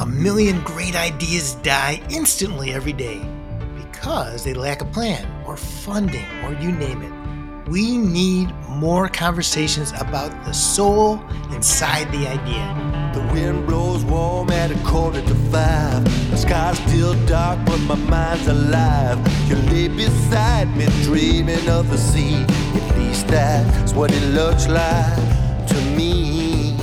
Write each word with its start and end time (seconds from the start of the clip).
A 0.00 0.06
million 0.06 0.60
great 0.60 0.94
ideas 0.94 1.56
die 1.56 2.00
instantly 2.08 2.72
every 2.72 2.92
day 2.92 3.20
because 3.74 4.44
they 4.44 4.54
lack 4.54 4.80
a 4.80 4.84
plan 4.84 5.26
or 5.44 5.56
funding 5.56 6.24
or 6.44 6.52
you 6.52 6.70
name 6.70 7.02
it. 7.02 7.68
We 7.68 7.98
need 7.98 8.54
more 8.68 9.08
conversations 9.08 9.90
about 9.98 10.30
the 10.44 10.52
soul 10.52 11.20
inside 11.52 12.12
the 12.12 12.28
idea. 12.28 13.12
The 13.12 13.26
wind 13.32 13.66
blows 13.66 14.04
warm 14.04 14.50
at 14.50 14.70
a 14.70 14.78
quarter 14.86 15.20
to 15.20 15.34
five. 15.50 16.04
The 16.30 16.36
sky's 16.36 16.78
still 16.78 17.14
dark, 17.26 17.58
but 17.66 17.78
my 17.78 17.96
mind's 17.96 18.46
alive. 18.46 19.18
You 19.48 19.56
lay 19.56 19.88
beside 19.88 20.76
me, 20.76 20.86
dreaming 21.02 21.68
of 21.68 21.90
the 21.90 21.98
sea. 21.98 22.36
At 22.36 22.98
least 22.98 23.26
that's 23.26 23.92
what 23.94 24.12
it 24.12 24.22
looks 24.28 24.68
like 24.68 25.66
to 25.66 25.80
me. 25.96 26.76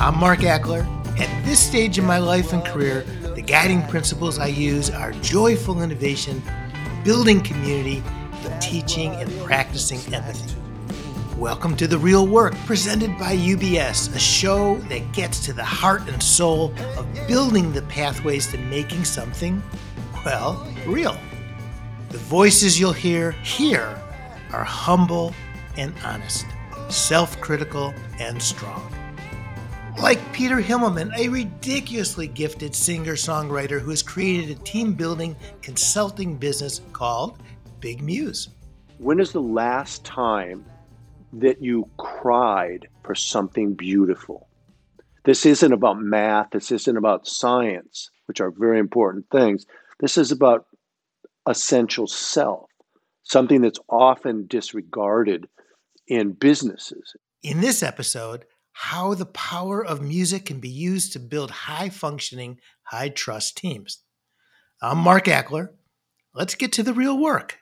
I'm 0.00 0.16
Mark 0.16 0.38
Achler. 0.38 1.03
At 1.16 1.44
this 1.44 1.60
stage 1.60 1.96
in 1.96 2.04
my 2.04 2.18
life 2.18 2.52
and 2.52 2.64
career, 2.64 3.02
the 3.36 3.40
guiding 3.40 3.86
principles 3.86 4.40
I 4.40 4.48
use 4.48 4.90
are 4.90 5.12
joyful 5.12 5.80
innovation, 5.80 6.42
building 7.04 7.40
community, 7.40 8.02
and 8.42 8.60
teaching 8.60 9.12
and 9.12 9.30
practicing 9.44 10.12
empathy. 10.12 10.56
Welcome 11.38 11.76
to 11.76 11.86
The 11.86 11.98
Real 11.98 12.26
Work, 12.26 12.56
presented 12.66 13.16
by 13.16 13.36
UBS, 13.36 14.12
a 14.12 14.18
show 14.18 14.78
that 14.88 15.12
gets 15.12 15.38
to 15.46 15.52
the 15.52 15.62
heart 15.62 16.02
and 16.08 16.20
soul 16.20 16.74
of 16.98 17.06
building 17.28 17.72
the 17.72 17.82
pathways 17.82 18.48
to 18.48 18.58
making 18.58 19.04
something, 19.04 19.62
well, 20.24 20.66
real. 20.84 21.16
The 22.08 22.18
voices 22.18 22.80
you'll 22.80 22.92
hear 22.92 23.30
here 23.30 23.96
are 24.52 24.64
humble 24.64 25.32
and 25.76 25.94
honest, 26.04 26.44
self 26.88 27.40
critical 27.40 27.94
and 28.18 28.42
strong. 28.42 28.92
Like 29.98 30.32
Peter 30.32 30.56
Himmelman, 30.56 31.16
a 31.16 31.28
ridiculously 31.28 32.26
gifted 32.26 32.74
singer 32.74 33.14
songwriter 33.14 33.80
who 33.80 33.90
has 33.90 34.02
created 34.02 34.50
a 34.50 34.62
team 34.62 34.92
building 34.92 35.36
consulting 35.62 36.36
business 36.36 36.80
called 36.92 37.38
Big 37.80 38.02
Muse. 38.02 38.48
When 38.98 39.20
is 39.20 39.32
the 39.32 39.40
last 39.40 40.04
time 40.04 40.64
that 41.32 41.62
you 41.62 41.88
cried 41.96 42.88
for 43.02 43.14
something 43.14 43.74
beautiful? 43.74 44.48
This 45.24 45.46
isn't 45.46 45.72
about 45.72 46.00
math, 46.00 46.50
this 46.50 46.70
isn't 46.72 46.96
about 46.96 47.26
science, 47.26 48.10
which 48.26 48.40
are 48.40 48.50
very 48.50 48.78
important 48.78 49.26
things. 49.30 49.64
This 50.00 50.18
is 50.18 50.32
about 50.32 50.66
essential 51.46 52.06
self, 52.06 52.68
something 53.22 53.62
that's 53.62 53.80
often 53.88 54.46
disregarded 54.48 55.48
in 56.08 56.32
businesses. 56.32 57.14
In 57.42 57.60
this 57.60 57.82
episode, 57.82 58.44
how 58.76 59.14
the 59.14 59.24
power 59.24 59.86
of 59.86 60.02
music 60.02 60.46
can 60.46 60.58
be 60.58 60.68
used 60.68 61.12
to 61.12 61.20
build 61.20 61.48
high 61.48 61.88
functioning, 61.88 62.58
high 62.82 63.08
trust 63.08 63.56
teams. 63.56 64.02
I'm 64.82 64.98
Mark 64.98 65.26
Achler. 65.26 65.68
Let's 66.34 66.56
get 66.56 66.72
to 66.72 66.82
the 66.82 66.92
real 66.92 67.16
work. 67.16 67.58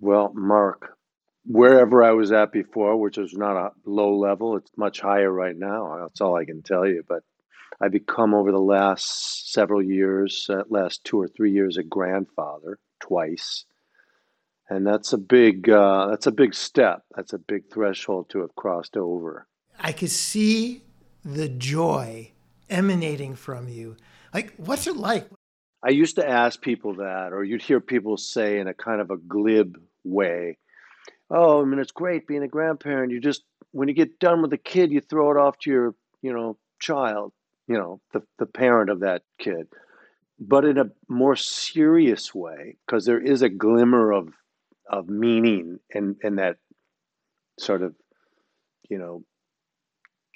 Well, 0.00 0.32
Mark, 0.34 0.96
wherever 1.44 2.02
I 2.02 2.10
was 2.10 2.32
at 2.32 2.50
before, 2.50 2.96
which 2.96 3.18
was 3.18 3.34
not 3.34 3.56
a 3.56 3.70
low 3.84 4.18
level, 4.18 4.56
it's 4.56 4.70
much 4.76 5.00
higher 5.00 5.30
right 5.30 5.56
now. 5.56 5.96
That's 6.02 6.20
all 6.20 6.34
I 6.34 6.44
can 6.44 6.60
tell 6.60 6.84
you. 6.84 7.04
But 7.08 7.22
I've 7.80 7.92
become 7.92 8.34
over 8.34 8.50
the 8.50 8.58
last 8.58 9.52
several 9.52 9.80
years, 9.80 10.50
uh, 10.50 10.64
last 10.68 11.04
two 11.04 11.20
or 11.20 11.28
three 11.28 11.52
years, 11.52 11.76
a 11.76 11.84
grandfather 11.84 12.80
twice, 12.98 13.64
and 14.68 14.84
that's 14.84 15.12
a 15.12 15.18
big 15.18 15.70
uh, 15.70 16.08
that's 16.08 16.26
a 16.26 16.32
big 16.32 16.52
step. 16.52 17.04
That's 17.14 17.32
a 17.32 17.38
big 17.38 17.72
threshold 17.72 18.28
to 18.30 18.40
have 18.40 18.56
crossed 18.56 18.96
over. 18.96 19.46
I 19.78 19.92
could 19.92 20.10
see 20.10 20.82
the 21.24 21.48
joy 21.48 22.32
emanating 22.68 23.34
from 23.34 23.68
you. 23.68 23.96
Like, 24.32 24.54
what's 24.56 24.86
it 24.86 24.96
like? 24.96 25.28
I 25.82 25.90
used 25.90 26.16
to 26.16 26.28
ask 26.28 26.60
people 26.60 26.94
that, 26.94 27.32
or 27.32 27.44
you'd 27.44 27.62
hear 27.62 27.80
people 27.80 28.16
say 28.16 28.58
in 28.58 28.66
a 28.66 28.74
kind 28.74 29.00
of 29.00 29.10
a 29.10 29.16
glib 29.16 29.78
way, 30.04 30.58
"Oh, 31.30 31.62
I 31.62 31.64
mean, 31.64 31.78
it's 31.78 31.92
great 31.92 32.26
being 32.26 32.42
a 32.42 32.48
grandparent. 32.48 33.12
You 33.12 33.20
just 33.20 33.44
when 33.72 33.88
you 33.88 33.94
get 33.94 34.18
done 34.18 34.42
with 34.42 34.50
the 34.50 34.58
kid, 34.58 34.90
you 34.90 35.00
throw 35.00 35.30
it 35.30 35.36
off 35.36 35.58
to 35.60 35.70
your, 35.70 35.94
you 36.22 36.32
know, 36.32 36.58
child, 36.80 37.32
you 37.68 37.76
know, 37.76 38.00
the 38.12 38.22
the 38.38 38.46
parent 38.46 38.90
of 38.90 39.00
that 39.00 39.22
kid." 39.38 39.68
But 40.38 40.64
in 40.64 40.78
a 40.78 40.90
more 41.08 41.36
serious 41.36 42.34
way, 42.34 42.76
because 42.86 43.04
there 43.06 43.20
is 43.20 43.42
a 43.42 43.48
glimmer 43.48 44.12
of 44.12 44.34
of 44.88 45.08
meaning 45.08 45.80
in 45.90 46.16
in 46.22 46.36
that 46.36 46.58
sort 47.58 47.82
of, 47.82 47.94
you 48.90 48.98
know, 48.98 49.24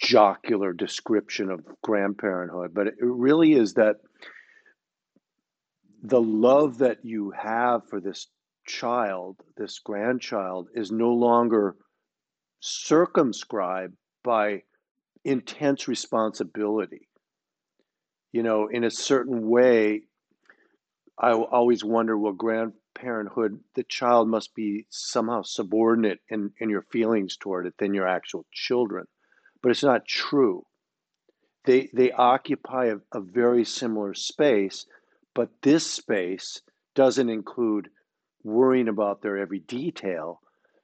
jocular 0.01 0.73
description 0.73 1.51
of 1.51 1.65
grandparenthood, 1.85 2.73
but 2.73 2.87
it 2.87 2.95
really 3.01 3.53
is 3.53 3.75
that 3.75 3.97
the 6.03 6.21
love 6.21 6.79
that 6.79 7.05
you 7.05 7.31
have 7.31 7.87
for 7.89 8.01
this 8.01 8.29
child, 8.67 9.37
this 9.57 9.79
grandchild, 9.79 10.69
is 10.75 10.91
no 10.91 11.13
longer 11.13 11.77
circumscribed 12.61 13.95
by 14.25 14.63
intense 15.25 15.87
responsibility. 15.87 17.09
You 18.33 18.43
know, 18.43 18.69
in 18.69 18.85
a 18.85 18.91
certain 18.91 19.49
way, 19.49 20.03
I 21.19 21.33
always 21.33 21.85
wonder 21.85 22.17
well, 22.17 22.33
grandparenthood, 22.33 23.59
the 23.75 23.83
child 23.83 24.29
must 24.29 24.55
be 24.55 24.87
somehow 24.89 25.43
subordinate 25.43 26.21
in, 26.31 26.53
in 26.59 26.71
your 26.71 26.87
feelings 26.91 27.37
toward 27.37 27.67
it 27.67 27.75
than 27.79 27.93
your 27.93 28.09
actual 28.09 28.47
children 28.53 29.05
but 29.63 29.71
it's 29.71 29.83
not 29.83 30.07
true. 30.07 30.65
They, 31.65 31.91
they 31.93 32.13
occupy 32.13 32.87
a, 32.87 32.97
a 33.13 33.21
very 33.21 33.65
similar 33.65 34.15
space, 34.15 34.87
but 35.35 35.51
this 35.63 35.87
space 35.87 36.63
doesn't 36.95 37.29
include 37.29 37.89
worrying 38.43 38.89
about 38.89 39.23
their 39.23 39.39
every 39.39 39.61
detail. 39.61 40.41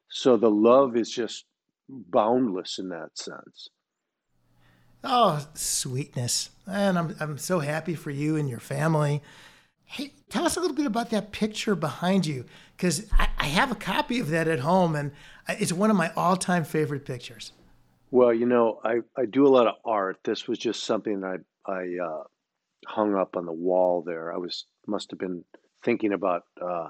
So 0.08 0.36
the 0.36 0.50
love 0.50 0.96
is 0.96 1.10
just 1.10 1.44
boundless 1.88 2.78
in 2.78 2.90
that 2.90 3.16
sense. 3.16 3.70
Oh, 5.04 5.46
sweetness. 5.54 6.50
And 6.66 6.98
I'm, 6.98 7.16
I'm 7.20 7.38
so 7.38 7.60
happy 7.60 7.94
for 7.94 8.10
you 8.10 8.36
and 8.36 8.48
your 8.48 8.58
family. 8.60 9.22
Hey, 9.84 10.12
tell 10.28 10.44
us 10.44 10.56
a 10.56 10.60
little 10.60 10.76
bit 10.76 10.86
about 10.86 11.10
that 11.10 11.32
picture 11.32 11.76
behind 11.76 12.26
you, 12.26 12.44
because 12.76 13.06
I, 13.12 13.28
I, 13.38 13.44
have 13.46 13.70
a 13.70 13.76
copy 13.76 14.18
of 14.18 14.30
that 14.30 14.48
at 14.48 14.58
home, 14.58 14.96
and 14.96 15.12
uh, 15.48 15.54
it's 15.60 15.72
one 15.72 15.90
of 15.90 15.96
my 15.96 16.10
all 16.16 16.36
time 16.36 16.64
favorite 16.64 17.04
pictures. 17.04 17.52
Well, 18.10 18.32
you 18.32 18.46
know, 18.46 18.80
I, 18.84 19.00
I 19.16 19.26
do 19.26 19.46
a 19.46 19.48
lot 19.48 19.66
of 19.66 19.74
art. 19.84 20.18
This 20.22 20.46
was 20.46 20.58
just 20.58 20.84
something 20.84 21.24
I 21.24 21.36
I 21.70 21.96
uh, 22.02 22.22
hung 22.86 23.16
up 23.16 23.36
on 23.36 23.46
the 23.46 23.52
wall 23.52 24.02
there. 24.02 24.32
I 24.32 24.36
was 24.36 24.66
must 24.86 25.10
have 25.10 25.18
been 25.18 25.44
thinking 25.82 26.12
about 26.12 26.44
uh, 26.62 26.88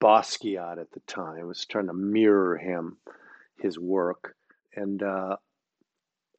Basquiat 0.00 0.78
at 0.78 0.90
the 0.92 1.00
time. 1.06 1.38
I 1.40 1.44
was 1.44 1.64
trying 1.64 1.86
to 1.86 1.94
mirror 1.94 2.58
him, 2.58 2.98
his 3.58 3.78
work, 3.78 4.36
and 4.74 5.02
uh, 5.02 5.36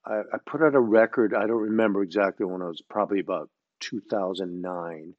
I, 0.05 0.19
I 0.19 0.37
put 0.45 0.61
out 0.61 0.75
a 0.75 0.79
record. 0.79 1.33
I 1.33 1.47
don't 1.47 1.61
remember 1.61 2.03
exactly 2.03 2.45
when 2.45 2.61
it 2.61 2.65
was. 2.65 2.83
Probably 2.87 3.19
about 3.19 3.49
2009, 3.79 5.15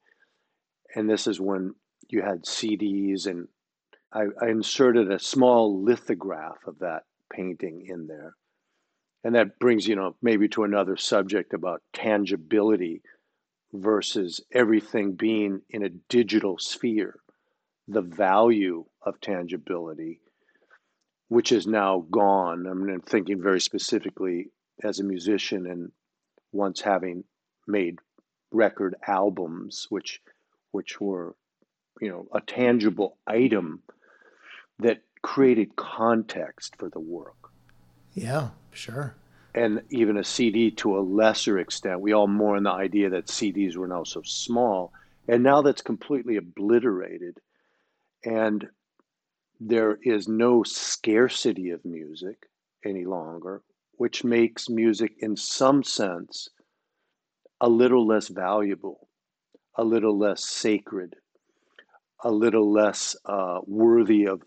and 0.95 1.11
this 1.11 1.27
is 1.27 1.41
when 1.41 1.75
you 2.09 2.23
had 2.23 2.45
CDs, 2.45 3.27
and 3.27 3.49
I, 4.13 4.27
I 4.41 4.51
inserted 4.51 5.11
a 5.11 5.19
small 5.19 5.83
lithograph 5.83 6.59
of 6.65 6.79
that 6.79 7.03
painting 7.29 7.85
in 7.89 8.07
there 8.07 8.35
and 9.25 9.35
that 9.35 9.59
brings 9.59 9.87
you 9.87 9.97
know 9.97 10.15
maybe 10.23 10.49
to 10.49 10.65
another 10.65 10.97
subject 10.97 11.53
about 11.55 11.83
tangibility 11.93 13.03
versus 13.73 14.41
everything 14.53 15.13
being 15.13 15.61
in 15.71 15.85
a 15.85 15.91
digital 16.09 16.59
sphere 16.59 17.19
the 17.87 18.03
value 18.03 18.85
of 19.03 19.21
tangibility 19.21 20.21
which 21.31 21.53
is 21.53 21.67
now 21.67 22.07
gone. 22.11 22.67
I 22.67 22.73
mean 22.73 22.95
i'm 22.95 23.01
thinking 23.01 23.43
very 23.43 23.61
specifically 23.61 24.51
as 24.83 24.99
a 25.01 25.05
musician 25.05 25.67
and 25.67 25.93
once 26.53 26.81
having 26.81 27.25
made 27.67 27.99
record 28.51 28.95
albums 29.07 29.87
which 29.91 30.21
which 30.71 31.01
were 31.01 31.35
you 32.01 32.09
know 32.09 32.27
a 32.33 32.41
tangible 32.41 33.19
item 33.27 33.83
that 34.79 35.03
created 35.23 35.77
context 35.77 36.77
for 36.77 36.89
the 36.89 37.01
work 37.01 37.48
yeah 38.23 38.49
sure 38.73 39.15
and 39.55 39.83
even 39.91 40.17
a 40.17 40.25
CD 40.25 40.71
to 40.71 40.97
a 40.97 41.01
lesser 41.01 41.59
extent. 41.59 42.01
We 42.01 42.13
all 42.13 42.29
mourn 42.29 42.63
the 42.63 42.71
idea 42.71 43.11
that 43.11 43.27
CDs 43.27 43.77
were 43.77 43.89
now 43.89 44.05
so 44.05 44.23
small, 44.23 44.93
and 45.27 45.43
now 45.43 45.63
that's 45.63 45.83
completely 45.83 46.37
obliterated. 46.37 47.39
And 48.25 48.69
there 49.61 49.99
is 50.03 50.29
no 50.29 50.63
scarcity 50.63 51.71
of 51.71 51.85
music 51.85 52.47
any 52.85 53.05
longer, 53.05 53.63
which 53.93 54.23
makes 54.23 54.69
music, 54.69 55.13
in 55.19 55.37
some 55.37 55.83
sense, 55.83 56.49
a 57.61 57.69
little 57.69 58.07
less 58.07 58.29
valuable, 58.29 59.09
a 59.75 59.83
little 59.83 60.17
less 60.17 60.45
sacred, 60.45 61.17
a 62.23 62.31
little 62.31 62.71
less 62.71 63.17
uh, 63.25 63.59
worthy 63.67 64.27
of 64.27 64.43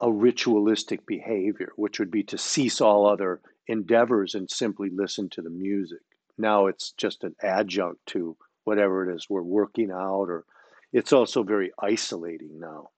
a 0.00 0.10
ritualistic 0.10 1.06
behavior, 1.06 1.72
which 1.76 1.98
would 1.98 2.10
be 2.10 2.22
to 2.24 2.38
cease 2.38 2.80
all 2.80 3.06
other 3.06 3.40
endeavors 3.66 4.34
and 4.34 4.50
simply 4.50 4.88
listen 4.90 5.28
to 5.30 5.42
the 5.42 5.50
music. 5.50 6.00
Now 6.38 6.66
it's 6.66 6.92
just 6.92 7.22
an 7.22 7.34
adjunct 7.42 8.04
to 8.06 8.36
whatever 8.64 9.08
it 9.08 9.14
is 9.14 9.26
we're 9.28 9.42
working 9.42 9.90
out, 9.90 10.28
or 10.28 10.44
it's 10.92 11.12
also 11.12 11.42
very 11.42 11.70
isolating 11.78 12.58
now. 12.58 12.88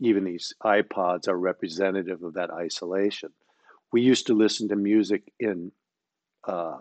Even 0.00 0.24
these 0.24 0.54
iPods 0.62 1.28
are 1.28 1.38
representative 1.38 2.22
of 2.22 2.34
that 2.34 2.50
isolation. 2.50 3.30
We 3.92 4.02
used 4.02 4.26
to 4.26 4.34
listen 4.34 4.68
to 4.68 4.76
music 4.76 5.32
in 5.38 5.72
uh, 6.44 6.78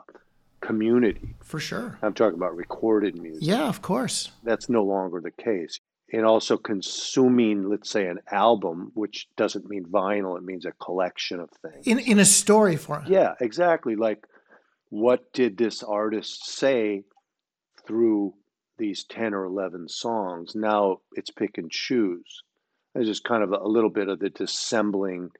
community. 0.61 1.35
For 1.41 1.59
sure. 1.59 1.97
I'm 2.01 2.13
talking 2.13 2.37
about 2.37 2.55
recorded 2.55 3.17
music. 3.17 3.43
Yeah, 3.43 3.67
of 3.67 3.81
course. 3.81 4.31
That's 4.43 4.69
no 4.69 4.83
longer 4.83 5.21
the 5.21 5.31
case. 5.31 5.79
And 6.15 6.25
also 6.25 6.55
consuming, 6.55 7.69
let's 7.69 7.89
say, 7.89 8.07
an 8.07 8.19
album, 8.31 8.91
which 8.93 9.27
doesn't 9.35 9.67
mean 9.67 9.83
vinyl, 9.83 10.37
it 10.37 10.43
means 10.45 10.65
a 10.65 10.71
collection 10.71 11.41
of 11.41 11.49
things. 11.61 11.85
In, 11.85 11.99
in 11.99 12.19
a 12.19 12.25
story 12.25 12.77
form. 12.77 13.03
Yeah, 13.05 13.33
exactly. 13.41 13.97
Like, 13.97 14.25
what 14.89 15.33
did 15.33 15.57
this 15.57 15.83
artist 15.83 16.45
say 16.45 17.03
through 17.85 18.33
these 18.77 19.03
10 19.03 19.33
or 19.33 19.43
11 19.43 19.89
songs? 19.89 20.55
Now 20.55 21.01
it's 21.11 21.31
pick 21.31 21.57
and 21.57 21.69
choose. 21.69 22.43
It's 22.93 23.07
just 23.07 23.25
kind 23.25 23.43
of 23.43 23.51
a 23.51 23.67
little 23.67 23.89
bit 23.89 24.07
of 24.07 24.19
the 24.19 24.29
dissembling 24.29 25.31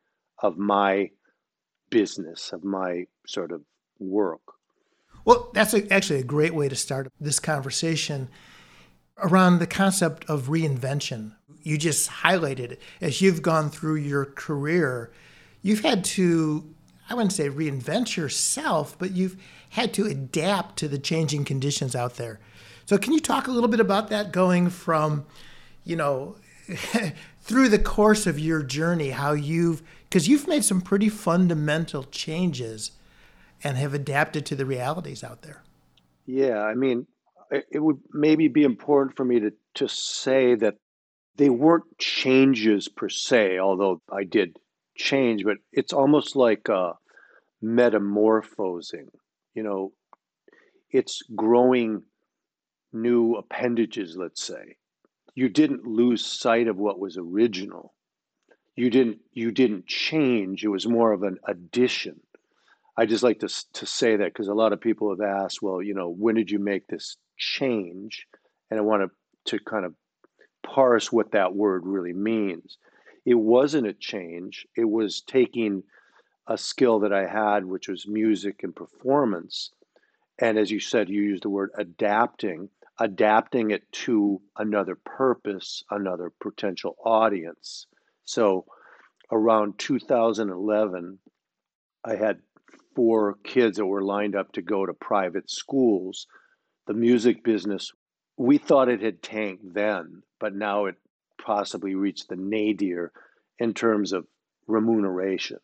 of 0.44 0.58
my 0.58 1.12
business, 1.90 2.52
of 2.52 2.66
my 2.66 3.06
sort 3.26 3.54
of 3.54 3.62
work. 3.98 4.42
Well, 5.24 5.52
that's 5.54 5.74
a, 5.74 5.90
actually 5.92 6.20
a 6.20 6.24
great 6.24 6.54
way 6.54 6.68
to 6.68 6.76
start 6.76 7.12
this 7.18 7.40
conversation 7.40 8.28
around 9.18 9.60
the 9.60 9.68
concept 9.68 10.26
of 10.30 10.48
reinvention. 10.48 11.34
You 11.64 11.78
just 11.78 12.10
highlighted 12.10 12.72
it. 12.72 12.82
As 13.02 13.22
you've 13.22 13.42
gone 13.42 13.70
through 13.70 13.96
your 13.96 14.26
career, 14.26 15.12
you've 15.62 15.82
had 15.82 16.04
to, 16.06 16.74
I 17.10 17.14
wouldn't 17.16 17.34
say 17.34 17.50
reinvent 17.50 18.16
yourself, 18.18 18.98
but 18.98 19.12
you've 19.12 19.38
had 19.70 19.94
to 19.96 20.06
adapt 20.06 20.78
to 20.78 20.88
the 20.88 21.00
changing 21.00 21.46
conditions 21.46 21.96
out 21.96 22.16
there. 22.16 22.40
So, 22.86 22.98
can 22.98 23.14
you 23.14 23.20
talk 23.20 23.48
a 23.48 23.52
little 23.52 23.70
bit 23.70 23.80
about 23.80 24.10
that 24.10 24.32
going 24.32 24.70
from, 24.70 25.26
you 25.84 25.96
know, 25.96 26.36
through 27.42 27.70
the 27.70 27.80
course 27.80 28.28
of 28.28 28.40
your 28.40 28.62
journey, 28.62 29.10
how 29.10 29.34
you've, 29.34 29.82
because 30.04 30.28
you've 30.28 30.48
made 30.48 30.64
some 30.64 30.82
pretty 30.82 31.10
fundamental 31.10 32.04
changes 32.04 32.92
and 33.64 33.78
have 33.78 33.94
adapted 33.94 34.46
to 34.46 34.56
the 34.56 34.66
realities 34.66 35.24
out 35.24 35.42
there. 35.42 35.64
Yeah, 36.28 36.62
I 36.62 36.76
mean, 36.76 37.08
it 37.72 37.80
would 37.80 38.00
maybe 38.12 38.48
be 38.48 38.64
important 38.64 39.16
for 39.16 39.26
me 39.26 39.40
to, 39.40 39.52
to 39.76 39.88
say 39.88 40.56
that 40.56 40.76
they 41.38 41.50
weren't 41.50 41.98
changes 41.98 42.88
per 42.88 43.10
se, 43.10 43.60
although 43.60 44.02
I 44.12 44.24
did 44.24 44.58
change, 44.96 45.44
but 45.44 45.58
it's 45.72 45.94
almost 45.94 46.36
like 46.36 46.70
uh, 46.70 46.94
metamorphosing. 47.62 49.10
You 49.54 49.64
know, 49.64 49.94
it's 50.92 51.22
growing 51.36 52.04
new 52.94 53.36
appendages, 53.36 54.16
let's 54.18 54.44
say. 54.44 54.78
You 55.34 55.50
didn't 55.50 55.86
lose 55.86 56.26
sight 56.26 56.68
of 56.68 56.78
what 56.78 57.00
was 57.00 57.18
original. 57.18 57.94
You 58.76 58.90
didn't 58.90 59.20
you 59.32 59.52
didn't 59.52 59.88
change. 59.88 60.64
It 60.64 60.70
was 60.70 60.88
more 60.88 61.12
of 61.12 61.24
an 61.24 61.38
addition. 61.48 62.22
I 62.98 63.06
just 63.06 63.24
like 63.24 63.40
to 63.40 63.50
to 63.74 63.86
say 63.86 64.16
that 64.16 64.34
because 64.34 64.48
a 64.48 64.54
lot 64.54 64.74
of 64.74 64.82
people 64.82 65.10
have 65.10 65.22
asked, 65.22 65.62
well, 65.62 65.82
you 65.82 65.94
know, 65.94 66.10
when 66.10 66.36
did 66.36 66.50
you 66.50 66.60
make 66.60 66.88
this 66.88 67.18
change? 67.38 68.26
And 68.72 68.80
I 68.80 68.84
want 68.84 69.04
to 69.04 69.58
to 69.58 69.64
kind 69.64 69.86
of 69.86 69.94
parse 70.66 71.12
what 71.12 71.32
that 71.32 71.54
word 71.54 71.84
really 71.86 72.14
means. 72.14 72.78
It 73.26 73.36
wasn't 73.36 73.88
a 73.88 73.94
change. 73.94 74.66
It 74.76 74.86
was 74.86 75.22
taking 75.22 75.84
a 76.48 76.58
skill 76.58 77.00
that 77.00 77.14
I 77.14 77.28
had, 77.28 77.66
which 77.66 77.88
was 77.88 78.08
music 78.08 78.62
and 78.64 78.76
performance, 78.76 79.72
and 80.40 80.58
as 80.58 80.70
you 80.70 80.80
said, 80.80 81.10
you 81.10 81.22
used 81.22 81.44
the 81.44 81.50
word 81.50 81.72
adapting, 81.78 82.70
adapting 83.00 83.72
it 83.72 83.90
to 83.92 84.42
another 84.58 84.96
purpose, 84.96 85.84
another 85.90 86.32
potential 86.42 86.98
audience. 87.04 87.88
So 88.26 88.66
around 89.32 89.80
2011, 89.80 91.20
I 92.04 92.16
had 92.16 92.40
four 92.96 93.36
kids 93.44 93.78
that 93.78 93.86
were 93.86 94.04
lined 94.04 94.36
up 94.36 94.52
to 94.54 94.62
go 94.62 94.86
to 94.86 94.94
private 94.94 95.50
schools. 95.50 96.28
The 96.88 96.94
music 96.94 97.44
business, 97.44 97.92
we 98.38 98.58
thought 98.58 98.90
it 98.90 99.02
had 99.02 99.22
tanked 99.22 99.74
then, 99.74 100.24
but 100.40 100.56
now 100.56 100.86
it 100.86 100.96
possibly 101.44 101.96
reached 101.96 102.30
the 102.30 102.36
nadir 102.36 103.12
in 103.60 103.74
terms 103.74 104.14
of 104.14 104.28
remuneration. 104.68 105.60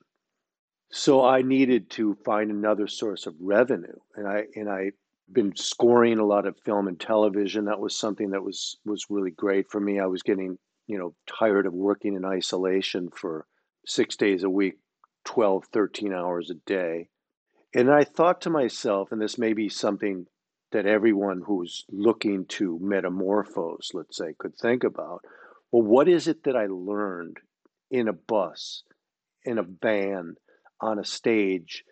So 0.92 1.24
I 1.24 1.42
needed 1.42 1.90
to 1.92 2.18
find 2.26 2.52
another 2.52 2.88
source 2.88 3.26
of 3.26 3.36
revenue, 3.40 3.98
and 4.16 4.28
I 4.28 4.44
and 4.56 4.70
I 4.70 4.92
been 5.32 5.56
scoring 5.56 6.20
a 6.20 6.26
lot 6.26 6.46
of 6.46 6.60
film 6.66 6.88
and 6.88 7.00
television. 7.00 7.66
That 7.66 7.80
was 7.80 7.96
something 7.96 8.32
that 8.32 8.44
was 8.44 8.78
was 8.86 9.06
really 9.10 9.32
great 9.32 9.70
for 9.70 9.80
me. 9.80 10.00
I 10.00 10.08
was 10.08 10.22
getting 10.22 10.58
you 10.88 10.98
know 10.98 11.16
tired 11.28 11.66
of 11.66 11.74
working 11.74 12.16
in 12.16 12.26
isolation 12.26 13.10
for 13.10 13.46
six 13.86 14.18
days 14.18 14.44
a 14.44 14.50
week, 14.50 14.76
12, 15.26 15.66
13 15.72 16.14
hours 16.14 16.50
a 16.50 16.56
day. 16.66 17.08
And 17.74 17.90
I 17.90 18.04
thought 18.04 18.42
to 18.42 18.50
myself, 18.50 19.12
and 19.12 19.22
this 19.22 19.38
may 19.38 19.54
be 19.54 19.70
something 19.70 20.26
that 20.72 20.86
everyone 20.86 21.42
who's 21.46 21.86
looking 21.90 22.46
to 22.46 22.78
metamorphose, 22.82 23.92
let's 23.94 24.18
say, 24.18 24.34
could 24.38 24.56
think 24.56 24.84
about. 24.84 25.24
Well, 25.72 25.84
what 25.84 26.10
is 26.10 26.28
it 26.28 26.44
that 26.44 26.56
I 26.56 26.68
learned 26.68 27.38
in 27.90 28.08
a 28.08 28.14
bus, 28.14 28.84
in 29.46 29.58
a 29.58 29.64
van, 29.64 30.36
on 30.80 31.00
a 31.00 31.06
stage, 31.06 31.84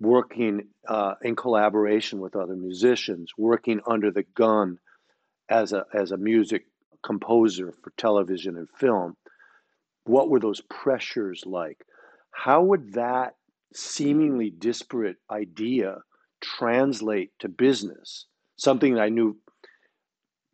working 0.00 0.68
uh, 0.88 1.14
in 1.22 1.36
collaboration 1.36 2.20
with 2.20 2.36
other 2.36 2.56
musicians, 2.56 3.32
working 3.38 3.80
under 3.86 4.10
the 4.10 4.24
gun 4.34 4.78
as 5.48 5.72
a 5.72 5.84
as 5.94 6.12
a 6.12 6.16
music 6.16 6.64
composer 7.02 7.72
for 7.82 7.92
television 7.96 8.56
and 8.56 8.68
film? 8.78 9.16
What 10.04 10.28
were 10.28 10.40
those 10.40 10.60
pressures 10.62 11.44
like? 11.46 11.84
How 12.32 12.62
would 12.64 12.94
that 12.94 13.34
seemingly 13.74 14.50
disparate 14.50 15.16
idea 15.30 15.98
translate 16.40 17.30
to 17.40 17.48
business? 17.48 18.26
Something 18.56 18.94
that 18.94 19.02
I 19.02 19.08
knew 19.08 19.38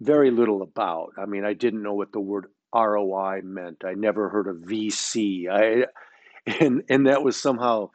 very 0.00 0.31
little 0.31 0.62
about. 0.62 1.11
I 1.19 1.26
mean, 1.26 1.44
I 1.44 1.55
didn't 1.55 1.82
know 1.82 1.94
what 1.94 2.12
the 2.12 2.20
word 2.20 2.47
ROI 2.75 3.41
meant. 3.43 3.85
I 3.85 3.94
never 3.94 4.29
heard 4.29 4.47
of 4.47 4.56
VC. 4.69 5.49
I 5.50 5.87
and 6.61 6.82
and 6.88 7.06
that 7.06 7.23
was 7.23 7.37
somehow 7.37 7.91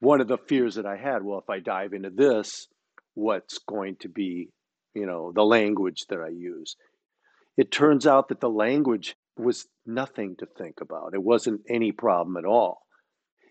one 0.00 0.20
of 0.20 0.28
the 0.28 0.38
fears 0.38 0.76
that 0.76 0.86
I 0.86 0.96
had. 0.96 1.22
Well, 1.22 1.38
if 1.38 1.50
I 1.50 1.60
dive 1.60 1.92
into 1.92 2.10
this, 2.10 2.66
what's 3.14 3.58
going 3.58 3.96
to 4.00 4.08
be, 4.08 4.48
you 4.94 5.06
know, 5.06 5.32
the 5.34 5.44
language 5.44 6.06
that 6.08 6.18
I 6.18 6.28
use? 6.28 6.76
It 7.56 7.70
turns 7.70 8.06
out 8.06 8.28
that 8.28 8.40
the 8.40 8.48
language 8.48 9.14
was 9.36 9.66
nothing 9.86 10.36
to 10.38 10.46
think 10.46 10.80
about. 10.80 11.14
It 11.14 11.22
wasn't 11.22 11.62
any 11.68 11.92
problem 11.92 12.36
at 12.36 12.44
all. 12.44 12.82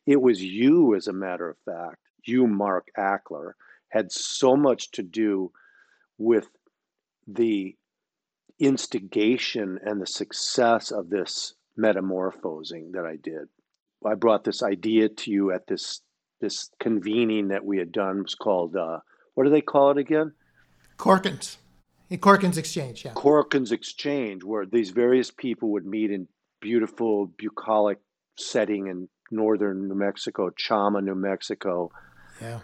It 0.06 0.22
was 0.22 0.42
you, 0.42 0.96
as 0.96 1.08
a 1.08 1.14
matter 1.14 1.50
of 1.50 1.58
fact, 1.66 1.98
you, 2.24 2.48
Mark 2.48 2.88
Achler, 2.98 3.54
had 3.90 4.12
so 4.12 4.56
much 4.56 4.92
to 4.92 5.04
do 5.04 5.52
with 6.18 6.48
the 7.28 7.76
instigation 8.60 9.80
and 9.84 10.02
the 10.02 10.08
success 10.08 10.92
of 10.92 11.10
this 11.10 11.54
metamorphosing 11.76 12.92
that 12.94 13.06
I 13.06 13.16
did. 13.16 13.48
I 14.06 14.16
brought 14.16 14.44
this 14.44 14.64
idea 14.64 15.10
to 15.10 15.32
you 15.32 15.52
at 15.52 15.68
this 15.68 16.02
this 16.40 16.72
convening 16.80 17.50
that 17.50 17.64
we 17.64 17.78
had 17.78 17.92
done. 17.92 18.20
It 18.20 18.24
was 18.24 18.36
called 18.36 18.76
uh, 18.76 19.00
what 19.36 19.44
do 19.44 19.50
they 19.50 19.62
call 19.62 19.92
it 19.92 19.98
again? 19.98 20.34
Corkins. 20.98 21.58
Corkins 22.12 22.58
Exchange, 22.58 23.06
yeah. 23.06 23.14
Corkins 23.14 23.72
Exchange, 23.72 24.44
where 24.44 24.66
these 24.66 24.90
various 24.90 25.32
people 25.32 25.70
would 25.72 25.86
meet 25.86 26.12
in 26.12 26.28
beautiful 26.60 27.28
bucolic 27.38 28.00
setting 28.38 28.88
in 28.88 29.08
northern 29.32 29.88
New 29.88 29.96
Mexico, 29.96 30.50
Chama, 30.50 31.04
New 31.04 31.16
Mexico. 31.16 31.92
Yeah. 32.42 32.60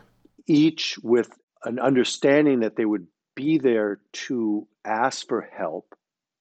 Each 0.46 0.98
with 1.04 1.30
an 1.64 1.80
understanding 1.80 2.62
that 2.62 2.76
they 2.76 2.86
would 2.86 3.08
be 3.36 3.58
there 3.58 4.00
to 4.12 4.68
ask 4.86 5.28
for 5.28 5.42
help 5.42 5.96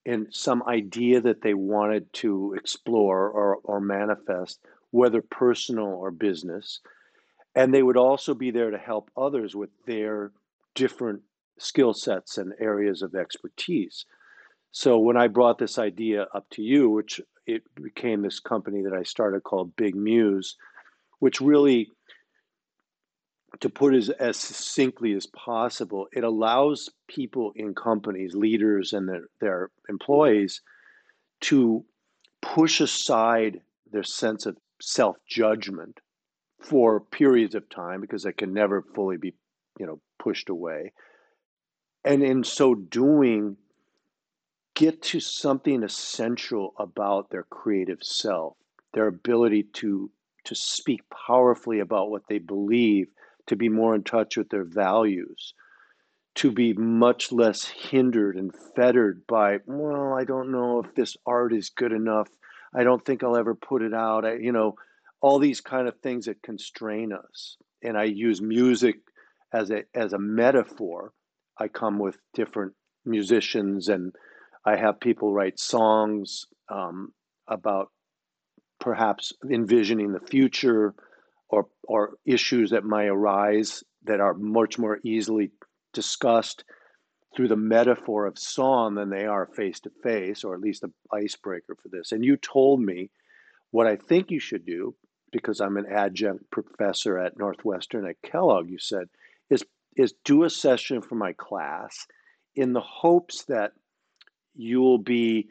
in 0.04 0.28
some 0.30 0.62
idea 0.68 1.21
that 1.21 1.42
they 1.42 1.54
wanted 1.54 2.12
to 2.12 2.54
explore 2.56 3.28
or, 3.28 3.56
or 3.64 3.80
manifest, 3.80 4.61
whether 4.92 5.21
personal 5.21 5.87
or 5.87 6.11
business. 6.11 6.80
And 7.54 7.75
they 7.75 7.83
would 7.83 7.97
also 7.97 8.35
be 8.35 8.50
there 8.50 8.71
to 8.71 8.78
help 8.78 9.11
others 9.16 9.56
with 9.56 9.71
their 9.87 10.33
different 10.75 11.23
skill 11.59 11.92
sets 11.92 12.38
and 12.38 12.52
areas 12.61 13.02
of 13.02 13.14
expertise. 13.14 14.04
So 14.71 14.99
when 14.99 15.16
I 15.16 15.26
brought 15.26 15.59
this 15.59 15.78
idea 15.78 16.26
up 16.35 16.49
to 16.50 16.62
you, 16.62 16.90
which 16.90 17.21
it 17.46 17.62
became 17.80 18.22
this 18.22 18.40
company 18.40 18.82
that 18.82 18.92
I 18.92 19.02
started 19.02 19.44
called 19.44 19.76
Big 19.76 19.94
Muse, 19.94 20.56
which 21.20 21.40
really, 21.40 21.92
to 23.60 23.68
put 23.68 23.94
as, 23.94 24.10
as 24.10 24.36
succinctly 24.36 25.12
as 25.12 25.26
possible, 25.26 26.08
it 26.12 26.24
allows 26.24 26.90
people 27.08 27.52
in 27.54 27.74
companies, 27.74 28.34
leaders 28.34 28.92
and 28.92 29.08
their, 29.08 29.28
their 29.40 29.70
employees, 29.88 30.60
to 31.42 31.84
push 32.42 32.80
aside 32.80 33.60
their 33.92 34.02
sense 34.02 34.46
of 34.46 34.56
self 34.80 35.16
judgment 35.26 36.00
for 36.60 37.00
periods 37.00 37.54
of 37.54 37.68
time 37.68 38.00
because 38.00 38.24
it 38.24 38.36
can 38.36 38.52
never 38.52 38.82
fully 38.94 39.16
be, 39.16 39.34
you 39.78 39.86
know, 39.86 40.00
pushed 40.18 40.48
away. 40.48 40.92
And 42.04 42.22
in 42.22 42.44
so 42.44 42.74
doing, 42.74 43.56
get 44.76 45.02
to 45.02 45.18
something 45.18 45.83
essential 45.83 46.75
about 46.78 47.30
their 47.30 47.42
creative 47.45 48.02
self, 48.02 48.56
their 48.95 49.09
ability 49.09 49.64
to 49.73 50.11
to 50.45 50.54
speak 50.54 51.00
powerfully 51.11 51.80
about 51.80 52.09
what 52.09 52.23
they 52.28 52.38
believe, 52.38 53.09
to 53.49 53.56
be 53.56 53.68
more 53.68 53.97
in 53.97 54.04
touch 54.04 54.37
with 54.37 54.49
their 54.49 54.62
values, 54.62 55.54
to 56.37 56.52
be 56.52 56.73
much 56.73 57.33
less 57.33 57.64
hindered 57.64 58.37
and 58.37 58.54
fettered 58.76 59.26
by, 59.26 59.59
well, 59.66 60.12
I 60.12 60.23
don't 60.23 60.52
know 60.52 60.78
if 60.85 60.95
this 60.95 61.16
art 61.26 61.52
is 61.52 61.71
good 61.71 61.90
enough. 61.90 62.28
I 62.73 62.85
don't 62.85 63.04
think 63.04 63.25
I'll 63.25 63.37
ever 63.37 63.56
put 63.56 63.83
it 63.83 63.92
out. 63.92 64.25
I, 64.25 64.35
you 64.35 64.52
know, 64.52 64.76
all 65.21 65.40
these 65.40 65.61
kind 65.61 65.88
of 65.88 65.99
things 65.99 66.26
that 66.26 66.42
constrain 66.42 67.12
us. 67.12 67.56
And 67.83 67.99
I 67.99 68.04
use 68.04 68.40
music 68.40 68.99
as 69.52 69.73
a 69.73 69.83
as 69.97 70.12
a 70.12 70.18
metaphor. 70.18 71.12
I 71.59 71.66
come 71.66 71.99
with 71.99 72.18
different 72.35 72.75
musicians 73.04 73.88
and 73.88 74.14
I 74.66 74.76
have 74.76 74.99
people 75.00 75.32
write 75.32 75.61
songs 75.61 76.46
um, 76.68 77.12
about 77.46 77.88
perhaps 78.80 79.32
envisioning 79.49 80.12
the 80.12 80.26
future 80.26 80.94
or 81.49 81.68
or 81.85 82.14
issues 82.26 82.70
that 82.70 82.85
might 82.85 83.06
arise 83.06 83.85
that 84.04 84.20
are 84.20 84.35
much 84.35 84.78
more 84.78 84.99
easily 85.04 85.52
discussed 85.92 86.64
through 87.35 87.49
the 87.49 87.56
metaphor 87.56 88.26
of 88.26 88.38
song 88.38 88.94
than 88.94 89.11
they 89.11 89.26
are 89.26 89.46
face 89.46 89.78
to 89.80 89.90
face, 90.02 90.42
or 90.42 90.54
at 90.54 90.61
least 90.61 90.82
an 90.82 90.92
icebreaker 91.12 91.76
for 91.80 91.88
this. 91.88 92.12
And 92.12 92.25
you 92.25 92.37
told 92.37 92.80
me 92.80 93.11
what 93.70 93.87
I 93.87 93.96
think 93.96 94.30
you 94.30 94.40
should 94.40 94.66
do 94.66 94.94
because 95.30 95.61
I'm 95.61 95.76
an 95.76 95.87
adjunct 95.87 96.50
professor 96.50 97.18
at 97.18 97.38
Northwestern 97.38 98.06
at 98.06 98.23
Kellogg. 98.23 98.68
You 98.68 98.78
said 98.78 99.06
is 99.49 99.64
is 99.96 100.14
do 100.25 100.42
a 100.42 100.50
session 100.50 101.02
for 101.02 101.14
my 101.14 101.35
class 101.35 102.06
in 102.56 102.73
the 102.73 102.80
hopes 102.80 103.44
that 103.44 103.73
you'll 104.56 104.98
be 104.98 105.48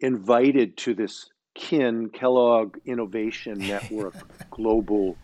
invited 0.00 0.76
to 0.78 0.94
this 0.94 1.30
KIN 1.54 2.10
Kellogg 2.10 2.78
Innovation 2.84 3.58
Network 3.66 4.14
global 4.50 5.16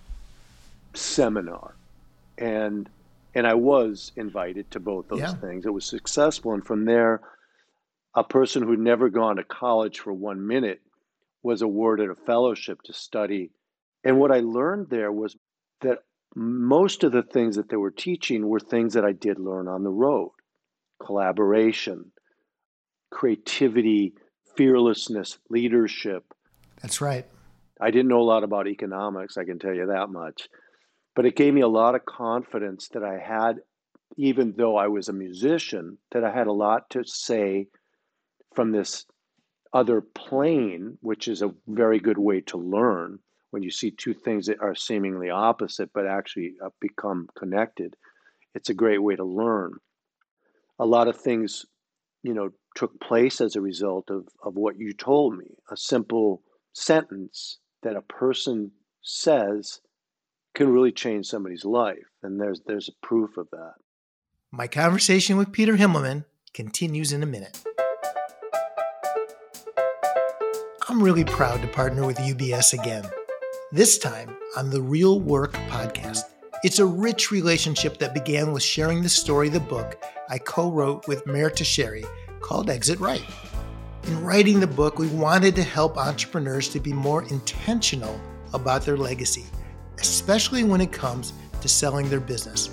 seminar. 0.94 1.74
And 2.38 2.88
and 3.36 3.46
I 3.48 3.54
was 3.54 4.12
invited 4.14 4.70
to 4.70 4.80
both 4.80 5.08
those 5.08 5.18
yeah. 5.18 5.34
things. 5.34 5.66
It 5.66 5.74
was 5.74 5.84
successful 5.84 6.52
and 6.52 6.64
from 6.64 6.84
there 6.84 7.20
a 8.14 8.22
person 8.22 8.62
who'd 8.62 8.78
never 8.78 9.08
gone 9.08 9.36
to 9.36 9.44
college 9.44 9.98
for 9.98 10.12
1 10.12 10.46
minute 10.46 10.80
was 11.42 11.62
awarded 11.62 12.10
a 12.10 12.14
fellowship 12.14 12.80
to 12.82 12.92
study. 12.92 13.50
And 14.04 14.20
what 14.20 14.30
I 14.30 14.40
learned 14.40 14.88
there 14.88 15.10
was 15.10 15.36
that 15.80 15.98
most 16.34 17.02
of 17.02 17.10
the 17.10 17.22
things 17.22 17.56
that 17.56 17.68
they 17.68 17.76
were 17.76 17.90
teaching 17.90 18.46
were 18.48 18.60
things 18.60 18.94
that 18.94 19.04
I 19.04 19.12
did 19.12 19.38
learn 19.38 19.66
on 19.68 19.82
the 19.82 19.90
road 19.90 20.30
collaboration, 21.04 22.12
creativity, 23.14 24.12
fearlessness, 24.56 25.38
leadership. 25.48 26.24
That's 26.82 27.00
right. 27.00 27.26
I 27.80 27.90
didn't 27.90 28.08
know 28.08 28.20
a 28.20 28.22
lot 28.22 28.44
about 28.44 28.66
economics, 28.66 29.38
I 29.38 29.44
can 29.44 29.58
tell 29.58 29.72
you 29.72 29.86
that 29.86 30.10
much. 30.10 30.48
But 31.14 31.24
it 31.24 31.36
gave 31.36 31.54
me 31.54 31.60
a 31.60 31.68
lot 31.68 31.94
of 31.94 32.04
confidence 32.04 32.88
that 32.88 33.04
I 33.04 33.18
had, 33.18 33.60
even 34.16 34.54
though 34.56 34.76
I 34.76 34.88
was 34.88 35.08
a 35.08 35.12
musician, 35.12 35.96
that 36.10 36.24
I 36.24 36.32
had 36.32 36.48
a 36.48 36.52
lot 36.52 36.90
to 36.90 37.04
say 37.04 37.68
from 38.54 38.72
this 38.72 39.06
other 39.72 40.00
plane, 40.00 40.98
which 41.00 41.28
is 41.28 41.42
a 41.42 41.54
very 41.68 42.00
good 42.00 42.18
way 42.18 42.40
to 42.42 42.56
learn 42.56 43.18
when 43.50 43.62
you 43.62 43.70
see 43.70 43.90
two 43.92 44.14
things 44.14 44.46
that 44.46 44.60
are 44.60 44.74
seemingly 44.74 45.30
opposite 45.30 45.90
but 45.94 46.06
actually 46.06 46.54
uh, 46.64 46.70
become 46.80 47.28
connected. 47.38 47.94
It's 48.54 48.70
a 48.70 48.74
great 48.74 49.02
way 49.02 49.14
to 49.14 49.24
learn. 49.24 49.72
A 50.80 50.86
lot 50.86 51.06
of 51.06 51.16
things, 51.16 51.64
you 52.24 52.32
know, 52.32 52.50
took 52.74 52.98
place 53.00 53.40
as 53.40 53.54
a 53.54 53.60
result 53.60 54.10
of, 54.10 54.26
of 54.42 54.56
what 54.56 54.78
you 54.78 54.92
told 54.92 55.36
me. 55.36 55.44
A 55.70 55.76
simple 55.76 56.42
sentence 56.72 57.58
that 57.82 57.94
a 57.94 58.02
person 58.02 58.72
says 59.02 59.80
can 60.54 60.72
really 60.72 60.90
change 60.90 61.26
somebody's 61.26 61.64
life. 61.64 62.08
And 62.22 62.40
there's 62.40 62.62
there's 62.66 62.88
a 62.88 63.06
proof 63.06 63.36
of 63.36 63.48
that. 63.52 63.74
My 64.50 64.66
conversation 64.66 65.36
with 65.36 65.52
Peter 65.52 65.76
Himmelman 65.76 66.24
continues 66.54 67.12
in 67.12 67.22
a 67.22 67.26
minute. 67.26 67.62
I'm 70.88 71.02
really 71.02 71.24
proud 71.24 71.60
to 71.60 71.68
partner 71.68 72.06
with 72.06 72.16
UBS 72.18 72.72
again. 72.72 73.04
This 73.70 73.98
time 73.98 74.34
on 74.56 74.70
the 74.70 74.80
Real 74.80 75.20
Work 75.20 75.52
podcast. 75.68 76.22
It's 76.64 76.78
a 76.78 76.86
rich 76.86 77.30
relationship 77.30 77.98
that 77.98 78.14
began 78.14 78.50
with 78.50 78.62
sharing 78.62 79.02
the 79.02 79.08
story 79.10 79.48
of 79.48 79.52
the 79.52 79.60
book 79.60 80.02
I 80.30 80.38
co 80.38 80.70
wrote 80.70 81.06
with 81.06 81.26
Meir 81.26 81.50
Teixeira 81.50 82.00
called 82.40 82.70
Exit 82.70 82.98
Right. 83.00 83.22
In 84.04 84.24
writing 84.24 84.60
the 84.60 84.66
book, 84.66 84.98
we 84.98 85.08
wanted 85.08 85.54
to 85.56 85.62
help 85.62 85.98
entrepreneurs 85.98 86.70
to 86.70 86.80
be 86.80 86.94
more 86.94 87.24
intentional 87.24 88.18
about 88.54 88.80
their 88.80 88.96
legacy, 88.96 89.44
especially 89.98 90.64
when 90.64 90.80
it 90.80 90.90
comes 90.90 91.34
to 91.60 91.68
selling 91.68 92.08
their 92.08 92.18
business. 92.18 92.70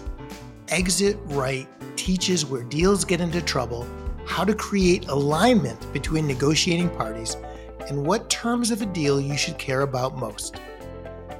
Exit 0.69 1.17
Right 1.25 1.67
teaches 1.98 2.45
where 2.45 2.63
deals 2.63 3.03
get 3.03 3.19
into 3.19 3.41
trouble, 3.41 3.86
how 4.25 4.45
to 4.45 4.55
create 4.55 5.10
alignment 5.10 5.91
between 5.91 6.27
negotiating 6.27 6.91
parties, 6.91 7.36
and 7.89 8.07
what 8.07 8.29
terms 8.29 8.71
of 8.71 8.81
a 8.81 8.86
deal 8.86 9.19
you 9.19 9.36
should 9.36 9.57
care 9.57 9.81
about 9.81 10.15
most. 10.15 10.62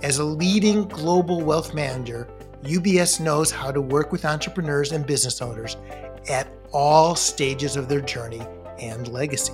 As 0.04 0.18
a 0.18 0.24
leading 0.26 0.86
global 0.90 1.40
wealth 1.40 1.74
manager, 1.74 2.28
UBS 2.64 3.20
knows 3.20 3.50
how 3.50 3.72
to 3.72 3.82
work 3.82 4.12
with 4.12 4.24
entrepreneurs 4.24 4.92
and 4.92 5.06
business 5.06 5.42
owners 5.42 5.78
at 6.30 6.48
all 6.72 7.16
stages 7.16 7.76
of 7.76 7.90
their 7.90 8.02
journey 8.02 8.42
and 8.80 9.08
legacy. 9.08 9.54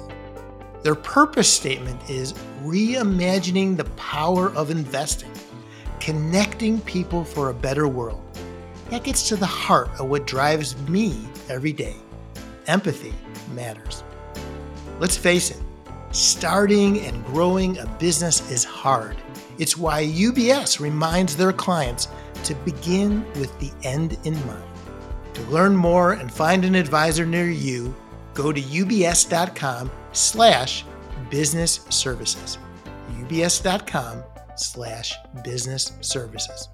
Their 0.84 0.96
purpose 0.96 1.52
statement 1.52 2.10
is 2.10 2.34
reimagining 2.64 3.78
the 3.78 3.86
power 3.96 4.52
of 4.56 4.72
investing, 4.72 5.32
connecting 6.02 6.82
people 6.82 7.24
for 7.24 7.50
a 7.50 7.54
better 7.54 7.88
world. 7.88 8.22
That 8.90 9.04
gets 9.04 9.28
to 9.30 9.38
the 9.38 9.46
heart 9.46 9.90
of 10.00 10.10
what 10.10 10.28
drives 10.28 10.78
me 10.90 11.18
every 11.50 11.74
day. 11.74 11.96
Empathy 12.68 13.14
matters. 13.54 14.04
Let's 15.00 15.18
face 15.18 15.52
it, 15.52 15.62
starting 16.12 17.00
and 17.02 17.26
growing 17.26 17.78
a 17.78 17.86
business 18.00 18.52
is 18.52 18.64
hard. 18.66 19.16
It's 19.58 19.78
why 19.78 20.06
UBS 20.06 20.80
reminds 20.80 21.36
their 21.36 21.54
clients 21.54 22.10
to 22.44 22.56
begin 22.56 23.26
with 23.34 23.58
the 23.60 23.72
end 23.84 24.18
in 24.24 24.34
mind. 24.46 24.64
To 25.36 25.42
learn 25.44 25.76
more 25.76 26.14
and 26.14 26.32
find 26.32 26.66
an 26.66 26.76
advisor 26.76 27.26
near 27.26 27.50
you, 27.50 27.96
go 28.34 28.52
to 28.52 28.62
ubs.com 28.62 29.92
slash 30.12 30.84
business 31.30 31.86
services. 31.90 32.58
ubs.com 33.20 34.24
slash 34.56 35.16
business 35.44 35.92
services. 36.02 36.70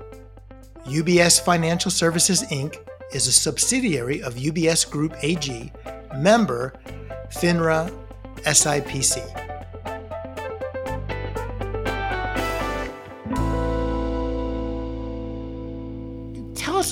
UBS 0.85 1.41
Financial 1.43 1.91
Services 1.91 2.43
Inc. 2.43 2.77
is 3.13 3.27
a 3.27 3.31
subsidiary 3.31 4.21
of 4.21 4.35
UBS 4.35 4.89
Group 4.89 5.13
AG, 5.21 5.71
member 6.17 6.73
FINRA 7.29 7.91
SIPC. 8.43 9.52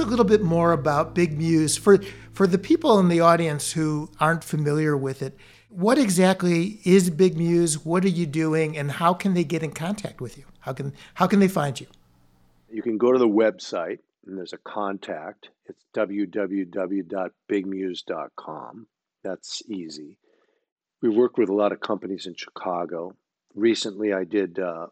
A 0.02 0.06
little 0.06 0.26
bit 0.26 0.42
more 0.42 0.74
about 0.74 1.16
Big 1.16 1.38
Muse 1.38 1.78
for 1.78 2.00
for 2.34 2.48
the 2.48 2.58
people 2.58 3.00
in 3.00 3.08
the 3.08 3.20
audience 3.20 3.74
who 3.74 4.10
aren't 4.20 4.44
familiar 4.44 4.98
with 4.98 5.22
it. 5.22 5.38
What 5.70 5.98
exactly 5.98 6.80
is 6.84 7.10
Big 7.10 7.38
Muse? 7.38 7.86
What 7.86 8.04
are 8.04 8.10
you 8.10 8.26
doing, 8.26 8.78
and 8.78 8.92
how 8.92 9.14
can 9.14 9.34
they 9.34 9.44
get 9.44 9.64
in 9.64 9.72
contact 9.72 10.20
with 10.20 10.38
you? 10.38 10.46
How 10.60 10.74
can 10.74 10.94
how 11.14 11.28
can 11.28 11.40
they 11.40 11.48
find 11.48 11.80
you? 11.80 11.88
You 12.70 12.82
can 12.82 12.98
go 12.98 13.12
to 13.12 13.20
the 13.20 13.28
website, 13.28 14.00
and 14.26 14.38
there's 14.38 14.54
a 14.54 14.58
contact. 14.58 15.50
It's 15.66 15.84
www.bigmuse.com. 15.96 18.88
That's 19.24 19.62
easy. 19.70 20.18
We 21.02 21.10
work 21.10 21.38
with 21.38 21.50
a 21.50 21.54
lot 21.54 21.72
of 21.72 21.80
companies 21.80 22.28
in 22.28 22.36
Chicago. 22.36 23.16
Recently, 23.56 24.14
I 24.14 24.24
did 24.24 24.60
uh, 24.60 24.88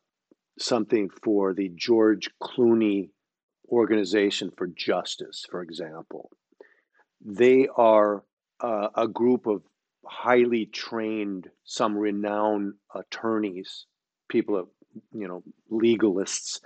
something 0.57 1.09
for 1.23 1.53
the 1.53 1.71
George 1.75 2.29
Clooney 2.41 3.11
Organization 3.69 4.51
for 4.55 4.67
Justice, 4.67 5.45
for 5.49 5.61
example. 5.61 6.31
They 7.21 7.67
are 7.75 8.23
uh, 8.59 8.89
a 8.95 9.07
group 9.07 9.47
of 9.47 9.61
highly 10.05 10.65
trained, 10.65 11.49
some 11.63 11.97
renowned 11.97 12.73
attorneys, 12.93 13.85
people, 14.27 14.69
you 15.13 15.27
know, 15.27 15.43
legalists 15.71 16.59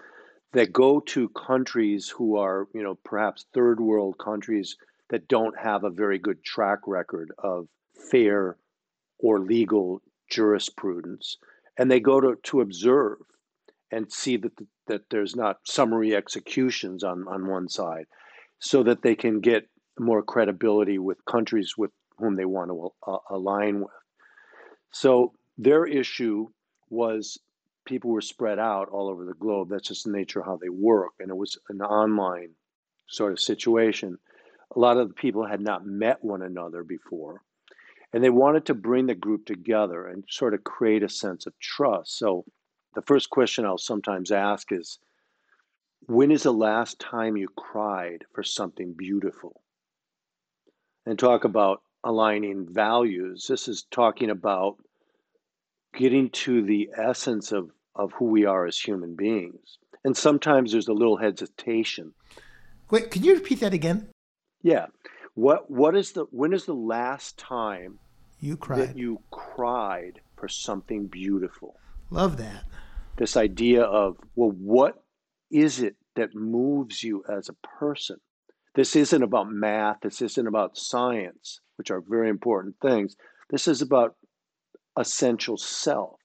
that 0.53 0.71
go 0.71 0.99
to 0.99 1.29
countries 1.29 2.09
who 2.09 2.37
are, 2.37 2.67
you 2.73 2.83
know, 2.83 2.95
perhaps 3.03 3.45
third 3.53 3.79
world 3.79 4.17
countries 4.23 4.77
that 5.09 5.27
don't 5.27 5.57
have 5.57 5.83
a 5.83 5.89
very 5.89 6.19
good 6.19 6.43
track 6.43 6.79
record 6.87 7.31
of 7.37 7.67
fair 8.11 8.57
or 9.19 9.39
legal 9.39 10.01
jurisprudence. 10.29 11.37
And 11.77 11.89
they 11.89 11.99
go 11.99 12.21
to, 12.21 12.35
to 12.43 12.61
observe 12.61 13.17
and 13.91 14.11
see 14.11 14.37
that 14.37 14.55
the, 14.57 14.67
that 14.87 15.01
there's 15.09 15.35
not 15.35 15.57
summary 15.65 16.15
executions 16.15 17.03
on 17.03 17.27
on 17.27 17.47
one 17.47 17.69
side, 17.69 18.05
so 18.59 18.83
that 18.83 19.01
they 19.01 19.15
can 19.15 19.39
get 19.39 19.67
more 19.99 20.23
credibility 20.23 20.97
with 20.97 21.23
countries 21.25 21.75
with 21.77 21.91
whom 22.17 22.35
they 22.35 22.45
want 22.45 22.69
to 22.69 22.91
uh, 23.07 23.17
align 23.29 23.81
with. 23.81 23.91
So 24.91 25.33
their 25.57 25.85
issue 25.85 26.47
was 26.89 27.39
people 27.85 28.11
were 28.11 28.21
spread 28.21 28.59
out 28.59 28.89
all 28.89 29.09
over 29.09 29.25
the 29.25 29.33
globe. 29.33 29.69
That's 29.69 29.87
just 29.87 30.05
the 30.05 30.11
nature 30.11 30.39
of 30.39 30.45
how 30.45 30.57
they 30.57 30.69
work. 30.69 31.13
And 31.19 31.29
it 31.29 31.35
was 31.35 31.57
an 31.69 31.81
online 31.81 32.51
sort 33.07 33.33
of 33.33 33.39
situation. 33.39 34.17
A 34.75 34.79
lot 34.79 34.97
of 34.97 35.07
the 35.07 35.13
people 35.13 35.45
had 35.45 35.61
not 35.61 35.85
met 35.85 36.23
one 36.23 36.41
another 36.41 36.83
before. 36.83 37.41
And 38.13 38.23
they 38.23 38.29
wanted 38.29 38.65
to 38.67 38.75
bring 38.75 39.07
the 39.07 39.15
group 39.15 39.45
together 39.45 40.07
and 40.07 40.23
sort 40.29 40.53
of 40.53 40.63
create 40.63 41.03
a 41.03 41.09
sense 41.09 41.45
of 41.45 41.57
trust. 41.59 42.17
So 42.17 42.45
the 42.93 43.01
first 43.01 43.29
question 43.29 43.65
I'll 43.65 43.77
sometimes 43.77 44.31
ask 44.31 44.71
is 44.71 44.99
when 46.07 46.31
is 46.31 46.43
the 46.43 46.53
last 46.53 46.99
time 46.99 47.37
you 47.37 47.47
cried 47.55 48.25
for 48.33 48.43
something 48.43 48.93
beautiful? 48.93 49.61
And 51.05 51.17
talk 51.17 51.43
about 51.43 51.81
aligning 52.03 52.67
values. 52.69 53.45
This 53.47 53.67
is 53.67 53.85
talking 53.91 54.29
about 54.29 54.77
getting 55.93 56.29
to 56.29 56.63
the 56.63 56.89
essence 56.97 57.51
of, 57.51 57.71
of 57.95 58.11
who 58.13 58.25
we 58.25 58.45
are 58.45 58.65
as 58.65 58.77
human 58.77 59.15
beings. 59.15 59.77
And 60.03 60.15
sometimes 60.15 60.71
there's 60.71 60.87
a 60.87 60.93
little 60.93 61.17
hesitation. 61.17 62.13
Wait, 62.89 63.11
can 63.11 63.23
you 63.23 63.35
repeat 63.35 63.61
that 63.61 63.73
again? 63.73 64.09
Yeah. 64.61 64.87
What 65.35 65.69
what 65.71 65.95
is 65.95 66.11
the 66.11 66.25
when 66.25 66.53
is 66.53 66.65
the 66.65 66.75
last 66.75 67.37
time 67.39 67.97
you 68.39 68.55
cried 68.55 68.79
that 68.79 68.97
you 68.97 69.19
cried 69.31 70.21
for 70.35 70.47
something 70.47 71.07
beautiful? 71.07 71.75
Love 72.13 72.37
that. 72.37 72.63
This 73.17 73.35
idea 73.35 73.81
of, 73.81 74.17
well, 74.35 74.51
what 74.51 75.03
is 75.49 75.81
it 75.81 75.95
that 76.15 76.35
moves 76.35 77.01
you 77.03 77.23
as 77.27 77.49
a 77.49 77.67
person? 77.79 78.17
This 78.75 78.95
isn't 78.95 79.23
about 79.23 79.51
math, 79.51 80.01
this 80.03 80.21
isn't 80.21 80.45
about 80.45 80.77
science, 80.77 81.59
which 81.75 81.89
are 81.89 82.03
very 82.07 82.29
important 82.29 82.75
things. 82.83 83.15
This 83.49 83.67
is 83.67 83.81
about 83.81 84.15
essential 84.95 85.57
self, 85.57 86.19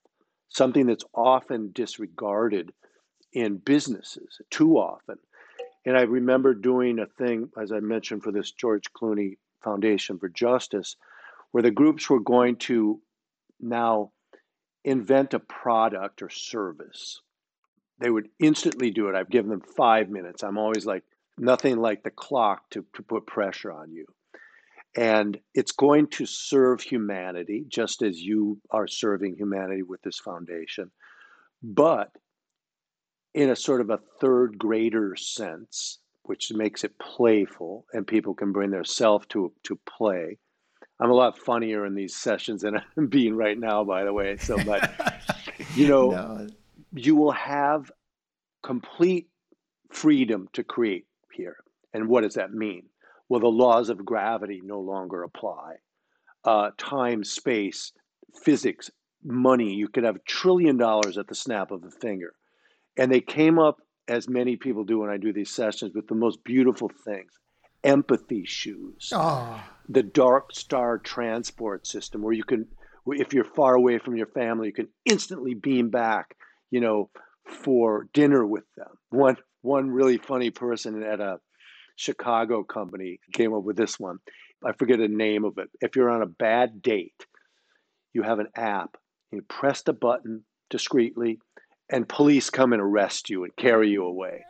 something 0.50 0.87
that's 0.87 1.07
often 1.14 1.73
disregarded 1.73 2.71
in 3.33 3.57
businesses 3.57 4.42
too 4.50 4.76
often. 4.76 5.16
And 5.87 5.97
I 5.97 6.02
remember 6.02 6.52
doing 6.52 6.99
a 6.99 7.07
thing, 7.07 7.49
as 7.59 7.73
I 7.73 7.80
mentioned, 7.80 8.23
for 8.23 8.30
this 8.30 8.52
George 8.52 8.92
Clooney 8.92 9.38
Foundation 9.64 10.18
for 10.18 10.28
Justice, 10.28 10.97
where 11.52 11.62
the 11.62 11.71
groups 11.71 12.11
were 12.11 12.21
going 12.21 12.57
to 12.57 13.00
now 13.59 14.12
invent 14.85 15.35
a 15.35 15.38
product 15.38 16.23
or 16.23 16.30
service. 16.30 17.20
They 17.99 18.11
would 18.11 18.28
instantly 18.38 18.90
do 18.90 19.08
it. 19.08 19.14
I've 19.14 19.30
given 19.30 19.50
them 19.50 19.62
five 19.76 20.08
minutes. 20.08 20.42
I'm 20.42 20.58
always 20.58 20.87
like, 20.87 21.02
nothing 21.38 21.78
like 21.78 22.02
the 22.02 22.11
clock 22.11 22.68
to, 22.70 22.85
to 22.94 23.02
put 23.02 23.26
pressure 23.26 23.73
on 23.73 23.92
you. 23.92 24.06
And 24.97 25.38
it's 25.54 25.73
going 25.73 26.08
to 26.08 26.26
serve 26.26 26.80
humanity 26.80 27.64
just 27.68 28.02
as 28.02 28.20
you 28.20 28.61
are 28.70 28.88
serving 28.88 29.37
humanity 29.37 29.82
with 29.82 30.02
this 30.02 30.18
foundation, 30.18 30.90
but 31.62 32.11
in 33.35 33.50
a 33.50 33.56
sort 33.56 33.80
of 33.80 33.90
a 33.90 34.00
third 34.20 34.58
grader 34.58 35.14
sense, 35.14 35.99
which 36.23 36.50
makes 36.52 36.85
it 36.85 36.99
playful 36.99 37.87
and 37.92 38.06
people 38.06 38.35
can 38.35 38.52
bring 38.52 38.70
their 38.70 38.85
self 38.85 39.28
to, 39.28 39.52
to 39.64 39.78
play. 39.87 40.38
I'm 41.00 41.10
a 41.10 41.14
lot 41.14 41.38
funnier 41.38 41.86
in 41.86 41.94
these 41.94 42.16
sessions 42.16 42.62
than 42.62 42.80
I'm 42.96 43.06
being 43.06 43.36
right 43.36 43.58
now, 43.58 43.84
by 43.84 44.04
the 44.04 44.12
way. 44.12 44.36
So, 44.36 44.56
but 44.64 44.90
you 45.74 45.88
know, 45.88 46.10
no. 46.10 46.46
you 46.92 47.16
will 47.16 47.32
have 47.32 47.90
complete 48.62 49.28
freedom 49.90 50.48
to 50.52 50.64
create 50.64 51.06
here. 51.32 51.56
And 51.94 52.08
what 52.08 52.22
does 52.22 52.34
that 52.34 52.52
mean? 52.52 52.84
Well, 53.28 53.40
the 53.40 53.48
laws 53.48 53.90
of 53.90 54.04
gravity 54.04 54.60
no 54.64 54.80
longer 54.80 55.22
apply. 55.22 55.76
Uh, 56.44 56.70
time, 56.78 57.24
space, 57.24 57.92
physics, 58.42 58.90
money, 59.24 59.74
you 59.74 59.88
could 59.88 60.04
have 60.04 60.16
a 60.16 60.20
trillion 60.26 60.76
dollars 60.76 61.18
at 61.18 61.28
the 61.28 61.34
snap 61.34 61.70
of 61.70 61.84
a 61.84 61.90
finger. 61.90 62.32
And 62.96 63.12
they 63.12 63.20
came 63.20 63.58
up, 63.58 63.78
as 64.08 64.28
many 64.28 64.56
people 64.56 64.84
do 64.84 65.00
when 65.00 65.11
I 65.11 65.18
do 65.18 65.32
these 65.32 65.50
sessions, 65.50 65.94
with 65.94 66.08
the 66.08 66.14
most 66.14 66.42
beautiful 66.42 66.90
things 67.04 67.32
empathy 67.84 68.44
shoes, 68.44 69.12
oh. 69.14 69.62
the 69.88 70.02
dark 70.02 70.54
star 70.54 70.98
transport 70.98 71.86
system, 71.86 72.22
where 72.22 72.32
you 72.32 72.44
can, 72.44 72.66
if 73.06 73.32
you're 73.32 73.44
far 73.44 73.74
away 73.74 73.98
from 73.98 74.16
your 74.16 74.26
family, 74.26 74.68
you 74.68 74.72
can 74.72 74.88
instantly 75.04 75.54
beam 75.54 75.90
back, 75.90 76.34
you 76.70 76.80
know, 76.80 77.10
for 77.46 78.08
dinner 78.12 78.44
with 78.44 78.64
them. 78.76 78.88
One 79.10 79.36
one 79.62 79.90
really 79.90 80.18
funny 80.18 80.50
person 80.50 81.02
at 81.02 81.20
a 81.20 81.38
Chicago 81.96 82.62
company 82.62 83.18
came 83.32 83.52
up 83.52 83.64
with 83.64 83.76
this 83.76 83.98
one. 83.98 84.18
I 84.64 84.72
forget 84.72 84.98
the 84.98 85.08
name 85.08 85.44
of 85.44 85.58
it. 85.58 85.68
If 85.80 85.96
you're 85.96 86.10
on 86.10 86.22
a 86.22 86.26
bad 86.26 86.80
date, 86.80 87.26
you 88.12 88.22
have 88.22 88.38
an 88.38 88.48
app. 88.54 88.96
You 89.32 89.42
press 89.42 89.82
the 89.82 89.92
button 89.92 90.44
discreetly, 90.70 91.38
and 91.90 92.08
police 92.08 92.50
come 92.50 92.72
and 92.72 92.80
arrest 92.80 93.30
you 93.30 93.44
and 93.44 93.54
carry 93.56 93.90
you 93.90 94.04
away. 94.04 94.44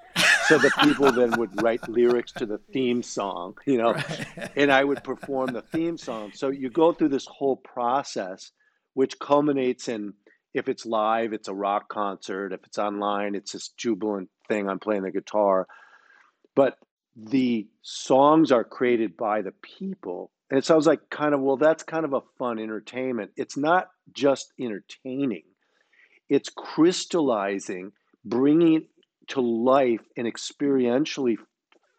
So 0.49 0.57
the 0.57 0.73
people 0.83 1.13
then 1.13 1.33
would 1.39 1.63
write 1.63 1.87
lyrics 1.89 2.33
to 2.33 2.47
the 2.47 2.59
theme 2.73 3.03
song, 3.03 3.55
you 3.67 3.77
know, 3.77 3.93
right. 3.93 4.51
and 4.57 4.73
I 4.73 4.83
would 4.83 5.05
perform 5.05 5.53
the 5.53 5.61
theme 5.61 5.99
song. 5.99 6.33
So 6.35 6.49
you 6.49 6.71
go 6.71 6.93
through 6.93 7.11
this 7.11 7.27
whole 7.27 7.57
process, 7.57 8.51
which 8.95 9.19
culminates 9.19 9.89
in 9.89 10.15
if 10.55 10.69
it's 10.69 10.87
live, 10.87 11.33
it's 11.33 11.49
a 11.49 11.55
rock 11.55 11.89
concert. 11.89 12.53
If 12.53 12.65
it's 12.65 12.79
online, 12.79 13.35
it's 13.35 13.53
this 13.53 13.69
jubilant 13.77 14.31
thing. 14.49 14.69
I'm 14.69 14.79
playing 14.79 15.03
the 15.03 15.11
guitar. 15.11 15.67
But 16.55 16.79
the 17.15 17.69
songs 17.83 18.51
are 18.51 18.65
created 18.65 19.17
by 19.17 19.43
the 19.43 19.53
people. 19.63 20.31
And 20.51 20.57
it 20.57 20.65
sounds 20.65 20.87
like 20.87 21.11
kind 21.11 21.35
of, 21.35 21.41
well, 21.41 21.59
that's 21.59 21.83
kind 21.83 22.05
of 22.05 22.15
a 22.15 22.23
fun 22.39 22.59
entertainment. 22.59 23.33
It's 23.37 23.57
not 23.57 23.91
just 24.13 24.53
entertaining, 24.59 25.45
it's 26.29 26.49
crystallizing, 26.49 27.93
bringing 28.25 28.87
to 29.29 29.41
life 29.41 30.01
and 30.17 30.27
experientially 30.27 31.37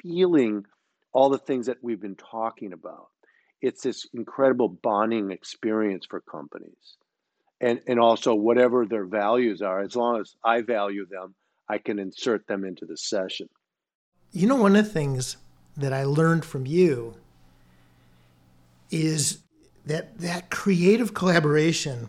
feeling 0.01 0.65
all 1.11 1.29
the 1.29 1.37
things 1.37 1.65
that 1.67 1.77
we've 1.81 2.01
been 2.01 2.15
talking 2.15 2.73
about. 2.73 3.07
It's 3.61 3.81
this 3.81 4.07
incredible 4.13 4.69
bonding 4.69 5.31
experience 5.31 6.05
for 6.09 6.21
companies. 6.21 6.97
And 7.61 7.81
and 7.87 7.99
also 7.99 8.33
whatever 8.35 8.85
their 8.85 9.05
values 9.05 9.61
are 9.61 9.81
as 9.81 9.93
long 9.93 10.21
as 10.21 10.33
i 10.45 10.61
value 10.61 11.05
them 11.05 11.35
i 11.67 11.77
can 11.77 11.99
insert 11.99 12.47
them 12.47 12.63
into 12.63 12.85
the 12.85 12.95
session. 12.95 13.49
You 14.31 14.47
know 14.47 14.55
one 14.55 14.77
of 14.77 14.85
the 14.85 14.91
things 14.91 15.35
that 15.75 15.91
i 15.91 16.05
learned 16.05 16.45
from 16.45 16.65
you 16.65 17.15
is 18.91 19.39
that 19.85 20.17
that 20.19 20.49
creative 20.49 21.13
collaboration 21.13 22.07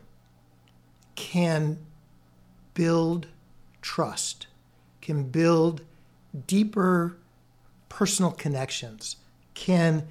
can 1.16 1.78
build 2.74 3.26
trust 3.82 4.46
can 5.00 5.24
build 5.24 5.82
deeper 6.46 7.16
personal 7.88 8.30
connections 8.30 9.16
can 9.54 10.06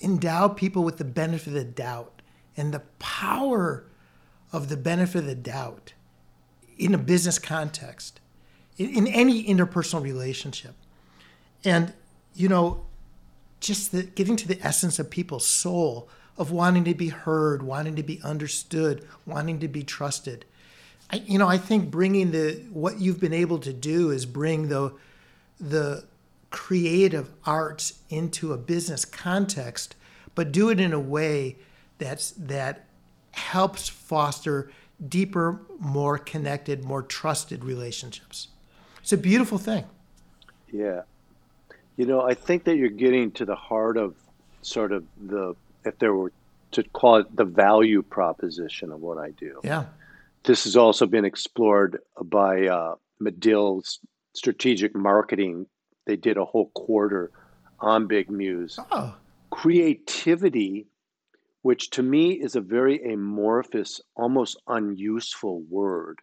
endow 0.00 0.48
people 0.48 0.84
with 0.84 0.98
the 0.98 1.04
benefit 1.04 1.48
of 1.48 1.54
the 1.54 1.64
doubt 1.64 2.22
and 2.56 2.72
the 2.72 2.80
power 2.98 3.84
of 4.52 4.68
the 4.68 4.76
benefit 4.76 5.18
of 5.20 5.26
the 5.26 5.34
doubt 5.34 5.92
in 6.78 6.94
a 6.94 6.98
business 6.98 7.38
context, 7.38 8.20
in, 8.76 9.06
any 9.06 9.44
interpersonal 9.44 10.02
relationship. 10.02 10.74
And, 11.64 11.92
you 12.34 12.48
know, 12.48 12.86
just 13.60 13.92
the, 13.92 14.02
getting 14.02 14.36
to 14.36 14.48
the 14.48 14.60
essence 14.62 14.98
of 14.98 15.10
people's 15.10 15.46
soul, 15.46 16.08
of 16.36 16.50
wanting 16.50 16.84
to 16.84 16.94
be 16.94 17.08
heard, 17.08 17.62
wanting 17.62 17.96
to 17.96 18.02
be 18.02 18.20
understood, 18.22 19.06
wanting 19.24 19.58
to 19.60 19.68
be 19.68 19.82
trusted. 19.82 20.44
I, 21.10 21.16
you 21.26 21.38
know, 21.38 21.48
I 21.48 21.58
think 21.58 21.90
bringing 21.90 22.32
the 22.32 22.64
what 22.70 23.00
you've 23.00 23.20
been 23.20 23.34
able 23.34 23.58
to 23.60 23.72
do 23.72 24.10
is 24.10 24.26
bring 24.26 24.68
the 24.68 24.94
the 25.60 26.04
creative 26.50 27.30
arts 27.44 28.00
into 28.08 28.52
a 28.52 28.56
business 28.56 29.04
context, 29.04 29.96
but 30.34 30.52
do 30.52 30.68
it 30.70 30.80
in 30.80 30.92
a 30.92 31.00
way 31.00 31.56
that's 31.98 32.30
that 32.32 32.86
helps 33.32 33.88
foster 33.88 34.70
deeper, 35.08 35.60
more 35.78 36.18
connected, 36.18 36.84
more 36.84 37.02
trusted 37.02 37.64
relationships. 37.64 38.48
It's 39.00 39.12
a 39.12 39.18
beautiful 39.18 39.58
thing. 39.58 39.84
Yeah. 40.72 41.02
You 41.96 42.06
know, 42.06 42.22
I 42.22 42.34
think 42.34 42.64
that 42.64 42.76
you're 42.76 42.88
getting 42.88 43.30
to 43.32 43.44
the 43.44 43.54
heart 43.54 43.96
of 43.96 44.14
sort 44.62 44.92
of 44.92 45.04
the, 45.20 45.54
if 45.84 45.98
there 45.98 46.14
were 46.14 46.32
to 46.72 46.82
call 46.82 47.16
it 47.16 47.36
the 47.36 47.44
value 47.44 48.02
proposition 48.02 48.90
of 48.90 49.00
what 49.00 49.18
I 49.18 49.30
do. 49.30 49.60
Yeah. 49.62 49.84
This 50.46 50.64
has 50.64 50.76
also 50.76 51.06
been 51.06 51.24
explored 51.24 51.98
by 52.24 52.66
uh, 52.68 52.94
Medill's 53.20 53.98
strategic 54.34 54.94
marketing. 54.94 55.66
They 56.06 56.16
did 56.16 56.36
a 56.36 56.44
whole 56.44 56.70
quarter 56.74 57.32
on 57.80 58.06
Big 58.06 58.30
Muse. 58.30 58.78
Oh. 58.90 59.16
Creativity 59.50 60.86
which 61.66 61.90
to 61.90 62.00
me 62.00 62.30
is 62.30 62.54
a 62.54 62.60
very 62.60 63.12
amorphous, 63.12 64.00
almost 64.14 64.56
unuseful 64.68 65.62
word 65.68 66.20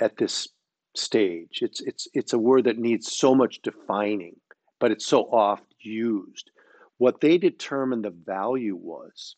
at 0.00 0.16
this 0.16 0.48
stage. 0.96 1.58
It's 1.60 1.82
it's 1.82 2.08
it's 2.14 2.32
a 2.32 2.38
word 2.38 2.64
that 2.64 2.78
needs 2.78 3.12
so 3.12 3.34
much 3.34 3.60
defining, 3.60 4.36
but 4.80 4.90
it's 4.90 5.04
so 5.04 5.24
oft 5.24 5.66
used. 5.80 6.50
what 6.96 7.20
they 7.20 7.36
determined 7.36 8.06
the 8.06 8.16
value 8.24 8.74
was 8.74 9.36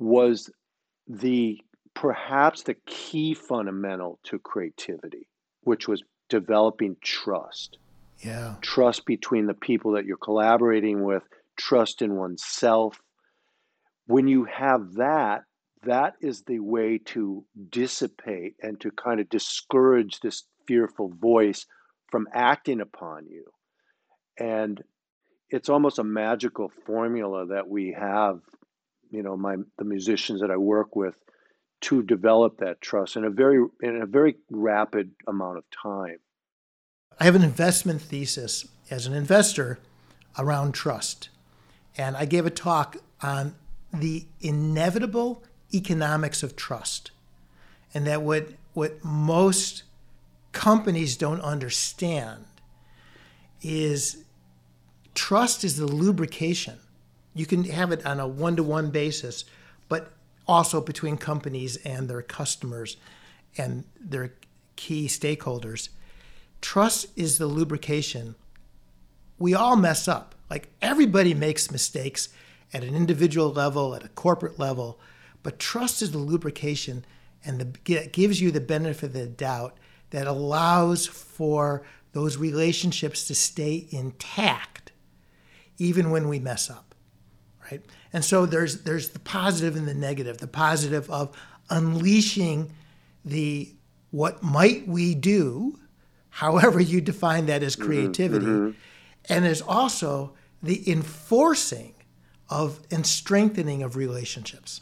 was 0.00 0.50
the 1.06 1.60
perhaps 1.94 2.62
the 2.62 2.76
key 2.86 3.34
fundamental 3.34 4.18
to 4.24 4.38
creativity, 4.38 5.28
which 5.62 5.88
was 5.88 6.02
developing 6.28 6.96
trust. 7.02 7.78
Yeah. 8.18 8.56
Trust 8.60 9.06
between 9.06 9.46
the 9.46 9.54
people 9.54 9.92
that 9.92 10.04
you're 10.04 10.16
collaborating 10.16 11.04
with, 11.04 11.22
trust 11.56 12.02
in 12.02 12.16
oneself. 12.16 13.00
When 14.06 14.28
you 14.28 14.44
have 14.44 14.94
that, 14.94 15.44
that 15.84 16.14
is 16.20 16.42
the 16.42 16.60
way 16.60 16.98
to 17.06 17.44
dissipate 17.70 18.54
and 18.62 18.78
to 18.80 18.90
kind 18.90 19.20
of 19.20 19.28
discourage 19.28 20.20
this 20.20 20.44
fearful 20.66 21.08
voice 21.08 21.66
from 22.10 22.28
acting 22.34 22.80
upon 22.80 23.26
you. 23.26 23.44
And 24.38 24.82
it's 25.48 25.68
almost 25.68 25.98
a 25.98 26.04
magical 26.04 26.70
formula 26.86 27.46
that 27.46 27.68
we 27.68 27.96
have, 27.98 28.40
you 29.10 29.22
know, 29.22 29.36
my 29.36 29.56
the 29.78 29.84
musicians 29.84 30.40
that 30.40 30.50
I 30.50 30.56
work 30.56 30.94
with 30.94 31.16
to 31.82 32.02
develop 32.02 32.58
that 32.58 32.80
trust 32.80 33.16
in 33.16 33.24
a 33.24 33.30
very 33.30 33.64
in 33.82 34.02
a 34.02 34.06
very 34.06 34.36
rapid 34.50 35.12
amount 35.26 35.58
of 35.58 35.64
time. 35.70 36.18
I 37.18 37.24
have 37.24 37.34
an 37.34 37.42
investment 37.42 38.00
thesis 38.00 38.66
as 38.90 39.06
an 39.06 39.14
investor 39.14 39.78
around 40.38 40.72
trust. 40.72 41.28
And 41.96 42.16
I 42.16 42.24
gave 42.24 42.46
a 42.46 42.50
talk 42.50 42.96
on 43.22 43.54
the 43.92 44.26
inevitable 44.40 45.42
economics 45.74 46.42
of 46.42 46.56
trust. 46.56 47.10
And 47.92 48.06
that 48.06 48.22
what 48.22 48.48
what 48.72 49.04
most 49.04 49.82
companies 50.52 51.16
don't 51.16 51.40
understand 51.40 52.44
is 53.62 54.24
trust 55.14 55.64
is 55.64 55.76
the 55.76 55.86
lubrication. 55.86 56.78
You 57.34 57.46
can 57.46 57.64
have 57.64 57.92
it 57.92 58.04
on 58.06 58.20
a 58.20 58.26
one 58.26 58.56
to 58.56 58.62
one 58.62 58.90
basis, 58.90 59.44
also 60.50 60.80
between 60.80 61.16
companies 61.16 61.76
and 61.76 62.08
their 62.08 62.22
customers 62.22 62.96
and 63.56 63.84
their 64.00 64.34
key 64.74 65.06
stakeholders. 65.06 65.90
Trust 66.60 67.06
is 67.14 67.38
the 67.38 67.46
lubrication. 67.46 68.34
We 69.38 69.54
all 69.54 69.76
mess 69.76 70.08
up. 70.08 70.34
Like 70.50 70.68
everybody 70.82 71.34
makes 71.34 71.70
mistakes 71.70 72.30
at 72.72 72.82
an 72.82 72.96
individual 72.96 73.52
level, 73.52 73.94
at 73.94 74.04
a 74.04 74.08
corporate 74.08 74.58
level, 74.58 74.98
but 75.44 75.60
trust 75.60 76.02
is 76.02 76.10
the 76.10 76.18
lubrication 76.18 77.04
and 77.44 77.60
the, 77.60 78.08
gives 78.08 78.40
you 78.40 78.50
the 78.50 78.60
benefit 78.60 79.06
of 79.06 79.12
the 79.12 79.26
doubt 79.26 79.78
that 80.10 80.26
allows 80.26 81.06
for 81.06 81.86
those 82.12 82.36
relationships 82.36 83.24
to 83.26 83.34
stay 83.36 83.86
intact 83.90 84.90
even 85.78 86.10
when 86.10 86.28
we 86.28 86.40
mess 86.40 86.68
up 86.68 86.94
right 87.70 87.82
and 88.12 88.24
so 88.24 88.46
there's 88.46 88.82
there's 88.82 89.10
the 89.10 89.18
positive 89.18 89.76
and 89.76 89.86
the 89.86 89.94
negative 89.94 90.38
the 90.38 90.46
positive 90.46 91.08
of 91.10 91.36
unleashing 91.68 92.72
the 93.24 93.74
what 94.10 94.42
might 94.42 94.86
we 94.86 95.14
do 95.14 95.78
however 96.30 96.80
you 96.80 97.00
define 97.00 97.46
that 97.46 97.62
as 97.62 97.76
mm-hmm, 97.76 97.86
creativity 97.86 98.46
mm-hmm. 98.46 98.70
and 99.28 99.44
there's 99.44 99.62
also 99.62 100.32
the 100.62 100.90
enforcing 100.90 101.94
of 102.48 102.80
and 102.90 103.06
strengthening 103.06 103.82
of 103.82 103.96
relationships 103.96 104.80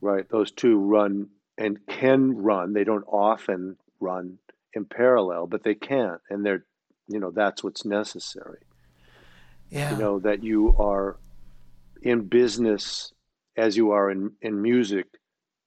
right 0.00 0.28
those 0.30 0.50
two 0.50 0.78
run 0.78 1.28
and 1.58 1.78
can 1.86 2.36
run 2.36 2.72
they 2.72 2.84
don't 2.84 3.04
often 3.04 3.76
run 4.00 4.38
in 4.74 4.84
parallel, 4.84 5.46
but 5.46 5.62
they 5.62 5.74
can't, 5.74 6.20
and 6.28 6.44
they're, 6.44 6.64
you 7.08 7.20
know, 7.20 7.30
that's 7.30 7.62
what's 7.62 7.84
necessary. 7.84 8.60
Yeah. 9.70 9.92
You 9.92 9.98
know 9.98 10.18
that 10.20 10.42
you 10.42 10.76
are 10.78 11.16
in 12.04 12.28
business 12.28 13.12
as 13.56 13.76
you 13.76 13.90
are 13.90 14.10
in 14.10 14.32
in 14.42 14.60
music 14.60 15.06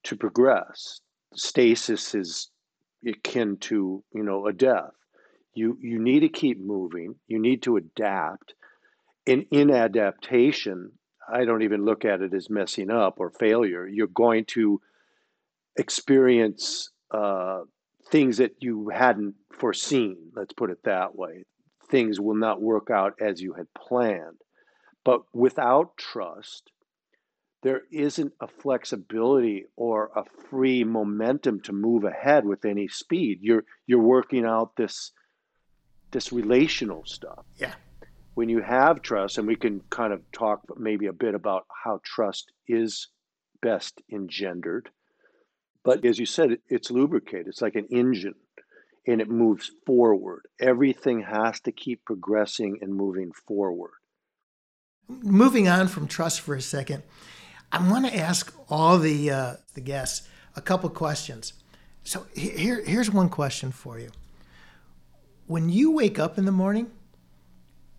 to 0.03 0.15
progress. 0.15 1.01
Stasis 1.33 2.15
is 2.15 2.49
akin 3.05 3.57
to 3.57 4.03
you 4.13 4.23
know 4.23 4.47
a 4.47 4.53
death. 4.53 4.93
You 5.53 5.77
you 5.81 5.99
need 5.99 6.21
to 6.21 6.29
keep 6.29 6.59
moving. 6.59 7.15
You 7.27 7.39
need 7.39 7.63
to 7.63 7.77
adapt. 7.77 8.53
And 9.25 9.45
in 9.51 9.71
adaptation, 9.71 10.93
I 11.27 11.43
don't 11.43 11.63
even 11.63 11.83
look 11.83 12.05
at 12.05 12.21
it 12.21 12.33
as 12.33 12.49
messing 12.49 12.89
up 12.89 13.19
or 13.19 13.29
failure. 13.31 13.85
You're 13.85 14.07
going 14.07 14.45
to 14.49 14.79
experience 15.75 16.89
uh, 17.11 17.61
things 18.09 18.37
that 18.37 18.55
you 18.59 18.89
hadn't 18.89 19.35
foreseen, 19.51 20.17
let's 20.35 20.53
put 20.53 20.69
it 20.69 20.79
that 20.83 21.15
way. 21.15 21.43
Things 21.89 22.19
will 22.19 22.35
not 22.35 22.61
work 22.61 22.89
out 22.89 23.13
as 23.19 23.41
you 23.41 23.53
had 23.53 23.67
planned. 23.77 24.37
But 25.07 25.21
without 25.33 25.97
trust, 25.97 26.71
there 27.63 27.81
isn't 27.91 28.33
a 28.41 28.47
flexibility 28.47 29.65
or 29.75 30.11
a 30.15 30.25
free 30.49 30.83
momentum 30.83 31.61
to 31.61 31.71
move 31.71 32.03
ahead 32.03 32.45
with 32.45 32.65
any 32.65 32.87
speed. 32.87 33.39
You're 33.41 33.63
you're 33.87 34.11
working 34.17 34.45
out 34.45 34.75
this 34.75 35.13
this 36.11 36.31
relational 36.31 37.03
stuff. 37.05 37.45
Yeah. 37.57 37.75
When 38.35 38.49
you 38.49 38.61
have 38.61 39.01
trust, 39.01 39.37
and 39.37 39.47
we 39.47 39.55
can 39.55 39.81
kind 39.89 40.13
of 40.13 40.21
talk 40.31 40.61
maybe 40.77 41.07
a 41.07 41.13
bit 41.13 41.33
about 41.33 41.65
how 41.83 42.01
trust 42.03 42.51
is 42.67 43.07
best 43.61 44.01
engendered 44.11 44.91
but 45.87 46.03
as 46.03 46.19
you 46.19 46.25
said, 46.25 46.57
it's 46.67 46.91
lubricated. 46.91 47.47
It's 47.47 47.61
like 47.61 47.75
an 47.75 47.87
engine 47.89 48.35
and 49.07 49.21
it 49.21 49.29
moves 49.29 49.71
forward. 49.85 50.41
Everything 50.59 51.21
has 51.21 51.61
to 51.61 51.71
keep 51.71 52.03
progressing 52.03 52.79
and 52.81 52.93
moving 52.93 53.31
forward. 53.31 53.91
Moving 55.07 55.67
on 55.67 55.87
from 55.87 56.07
trust 56.07 56.41
for 56.41 56.55
a 56.55 56.61
second, 56.61 57.03
I 57.71 57.89
want 57.89 58.05
to 58.05 58.15
ask 58.15 58.53
all 58.69 58.97
the 58.97 59.31
uh, 59.31 59.55
the 59.73 59.81
guests 59.81 60.27
a 60.55 60.61
couple 60.61 60.89
questions. 60.89 61.53
So 62.03 62.25
here, 62.33 62.83
here's 62.83 63.11
one 63.11 63.29
question 63.29 63.71
for 63.71 63.99
you. 63.99 64.09
When 65.45 65.69
you 65.69 65.91
wake 65.91 66.19
up 66.19 66.37
in 66.37 66.45
the 66.45 66.51
morning, 66.51 66.91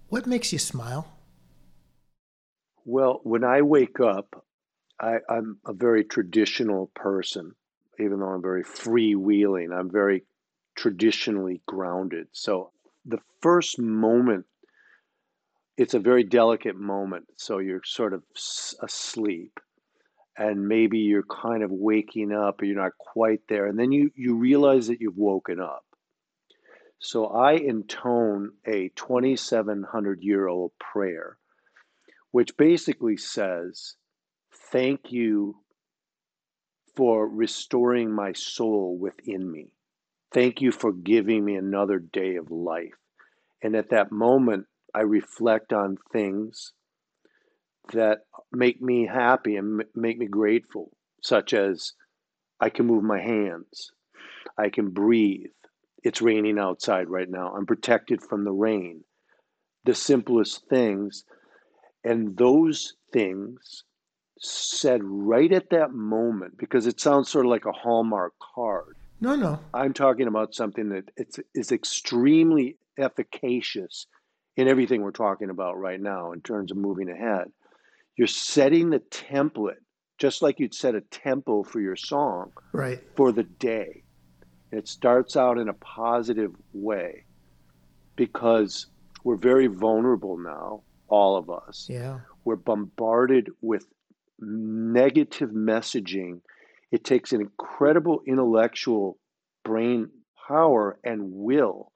what 0.08 0.26
makes 0.26 0.52
you 0.52 0.58
smile? 0.58 1.08
Well, 2.84 3.20
when 3.22 3.44
I 3.44 3.62
wake 3.62 4.00
up, 4.00 4.44
I, 5.00 5.18
I'm 5.28 5.58
a 5.66 5.72
very 5.72 6.04
traditional 6.04 6.90
person 6.94 7.54
even 7.98 8.20
though 8.20 8.28
I'm 8.28 8.42
very 8.42 8.62
freewheeling, 8.62 9.76
I'm 9.76 9.90
very 9.90 10.24
traditionally 10.76 11.60
grounded. 11.66 12.28
So 12.32 12.70
the 13.04 13.18
first 13.40 13.78
moment, 13.78 14.46
it's 15.78 15.94
a 15.94 16.00
very 16.00 16.24
delicate 16.24 16.76
moment. 16.76 17.26
So 17.36 17.58
you're 17.58 17.82
sort 17.84 18.12
of 18.12 18.24
asleep 18.82 19.60
and 20.36 20.66
maybe 20.66 20.98
you're 20.98 21.22
kind 21.22 21.62
of 21.62 21.70
waking 21.70 22.32
up 22.32 22.60
or 22.60 22.64
you're 22.64 22.82
not 22.82 22.98
quite 22.98 23.42
there. 23.48 23.66
And 23.66 23.78
then 23.78 23.92
you, 23.92 24.10
you 24.16 24.34
realize 24.34 24.88
that 24.88 25.00
you've 25.00 25.16
woken 25.16 25.60
up. 25.60 25.84
So 26.98 27.26
I 27.26 27.54
intone 27.54 28.48
a 28.66 28.90
2,700 28.96 30.20
year 30.20 30.48
old 30.48 30.72
prayer, 30.80 31.38
which 32.32 32.56
basically 32.56 33.16
says, 33.16 33.94
Thank 34.72 35.12
you 35.12 35.58
for 36.96 37.28
restoring 37.28 38.10
my 38.10 38.32
soul 38.32 38.98
within 39.00 39.50
me. 39.50 39.68
Thank 40.34 40.60
you 40.60 40.72
for 40.72 40.92
giving 40.92 41.44
me 41.44 41.54
another 41.54 42.00
day 42.00 42.34
of 42.34 42.50
life. 42.50 42.98
And 43.62 43.76
at 43.76 43.90
that 43.90 44.10
moment, 44.10 44.66
I 44.94 45.00
reflect 45.00 45.72
on 45.72 45.98
things 46.12 46.72
that 47.92 48.20
make 48.52 48.80
me 48.80 49.06
happy 49.06 49.56
and 49.56 49.84
make 49.94 50.18
me 50.18 50.26
grateful, 50.26 50.90
such 51.22 51.52
as 51.52 51.92
I 52.60 52.70
can 52.70 52.86
move 52.86 53.04
my 53.04 53.20
hands, 53.20 53.92
I 54.56 54.68
can 54.68 54.90
breathe. 54.90 55.50
It's 56.02 56.22
raining 56.22 56.58
outside 56.58 57.08
right 57.08 57.28
now. 57.28 57.52
I'm 57.54 57.66
protected 57.66 58.22
from 58.22 58.44
the 58.44 58.52
rain. 58.52 59.04
The 59.84 59.94
simplest 59.94 60.68
things. 60.68 61.24
And 62.04 62.36
those 62.36 62.94
things 63.12 63.84
said 64.40 65.00
right 65.02 65.52
at 65.52 65.70
that 65.70 65.92
moment 65.92 66.56
because 66.58 66.86
it 66.86 67.00
sounds 67.00 67.28
sort 67.28 67.46
of 67.46 67.50
like 67.50 67.66
a 67.66 67.72
Hallmark 67.72 68.34
card. 68.54 68.96
No, 69.20 69.34
no. 69.34 69.58
I'm 69.74 69.92
talking 69.92 70.28
about 70.28 70.54
something 70.54 70.90
that 70.90 71.10
it's 71.16 71.40
is 71.54 71.72
extremely 71.72 72.76
efficacious 72.96 74.06
in 74.58 74.66
everything 74.66 75.02
we're 75.02 75.12
talking 75.12 75.50
about 75.50 75.78
right 75.78 76.00
now 76.00 76.32
in 76.32 76.40
terms 76.40 76.72
of 76.72 76.76
moving 76.76 77.08
ahead. 77.08 77.46
You're 78.16 78.26
setting 78.26 78.90
the 78.90 78.98
template 78.98 79.84
just 80.18 80.42
like 80.42 80.58
you'd 80.58 80.74
set 80.74 80.96
a 80.96 81.00
tempo 81.00 81.62
for 81.62 81.80
your 81.80 81.94
song 81.94 82.50
right 82.72 83.00
for 83.14 83.30
the 83.30 83.44
day. 83.44 84.02
And 84.72 84.80
it 84.80 84.88
starts 84.88 85.36
out 85.36 85.58
in 85.58 85.68
a 85.68 85.74
positive 85.74 86.50
way 86.72 87.24
because 88.16 88.86
we're 89.22 89.36
very 89.36 89.68
vulnerable 89.68 90.36
now, 90.36 90.82
all 91.06 91.36
of 91.36 91.48
us. 91.48 91.86
Yeah. 91.88 92.18
We're 92.44 92.56
bombarded 92.56 93.50
with 93.62 93.86
negative 94.40 95.50
messaging, 95.50 96.40
it 96.90 97.04
takes 97.04 97.32
an 97.32 97.40
incredible 97.40 98.22
intellectual 98.26 99.18
brain 99.64 100.10
power 100.48 100.98
and 101.04 101.20
will 101.32 101.92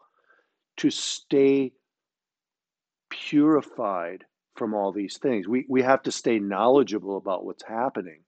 to 0.76 0.90
stay 0.90 1.72
purified 3.12 4.24
from 4.56 4.74
all 4.74 4.92
these 4.92 5.18
things. 5.18 5.46
We, 5.46 5.66
we 5.68 5.82
have 5.82 6.02
to 6.04 6.12
stay 6.12 6.38
knowledgeable 6.38 7.16
about 7.16 7.44
what's 7.44 7.64
happening, 7.64 8.20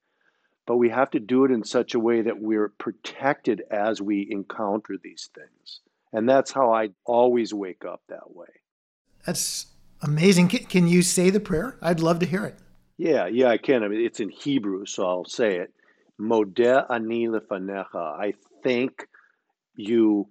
but 0.67 0.77
we 0.77 0.91
have 0.91 1.11
to 1.13 1.21
do 1.21 1.45
it 1.45 1.51
in 1.51 1.65
such 1.65 1.95
a 1.95 2.01
way 2.01 2.21
that 2.23 2.41
we're 2.41 2.69
protected 2.79 3.63
as 3.71 4.03
we 4.03 4.29
encounter 4.31 4.97
these 5.03 5.31
things. 5.35 5.81
And 6.13 6.29
that's 6.29 6.53
how 6.53 6.73
I 6.73 6.91
always 7.05 7.53
wake 7.53 7.85
up 7.85 8.03
that 8.09 8.35
way. 8.35 8.47
That's 9.27 9.67
amazing. 10.03 10.49
Can, 10.49 10.65
can 10.65 10.87
you 10.87 11.03
say 11.03 11.31
the 11.31 11.41
prayer? 11.41 11.79
I'd 11.83 12.01
love 12.01 12.19
to 12.21 12.27
hear 12.27 12.45
it. 12.45 12.57
Yeah, 12.97 13.27
yeah, 13.27 13.49
I 13.49 13.59
can. 13.59 13.83
I 13.83 13.89
mean, 13.89 14.05
it's 14.05 14.21
in 14.21 14.29
Hebrew, 14.29 14.87
so 14.87 15.07
I'll 15.07 15.25
say 15.25 15.57
it. 15.57 15.73
Modeh 16.21 16.87
ani 16.91 17.27
lefanecha. 17.27 18.21
I 18.21 18.35
thank 18.63 19.09
you 19.77 20.29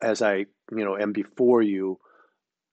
as 0.00 0.22
I, 0.22 0.34
you 0.70 0.84
know, 0.84 0.96
am 0.96 1.12
before 1.12 1.62
you. 1.62 1.98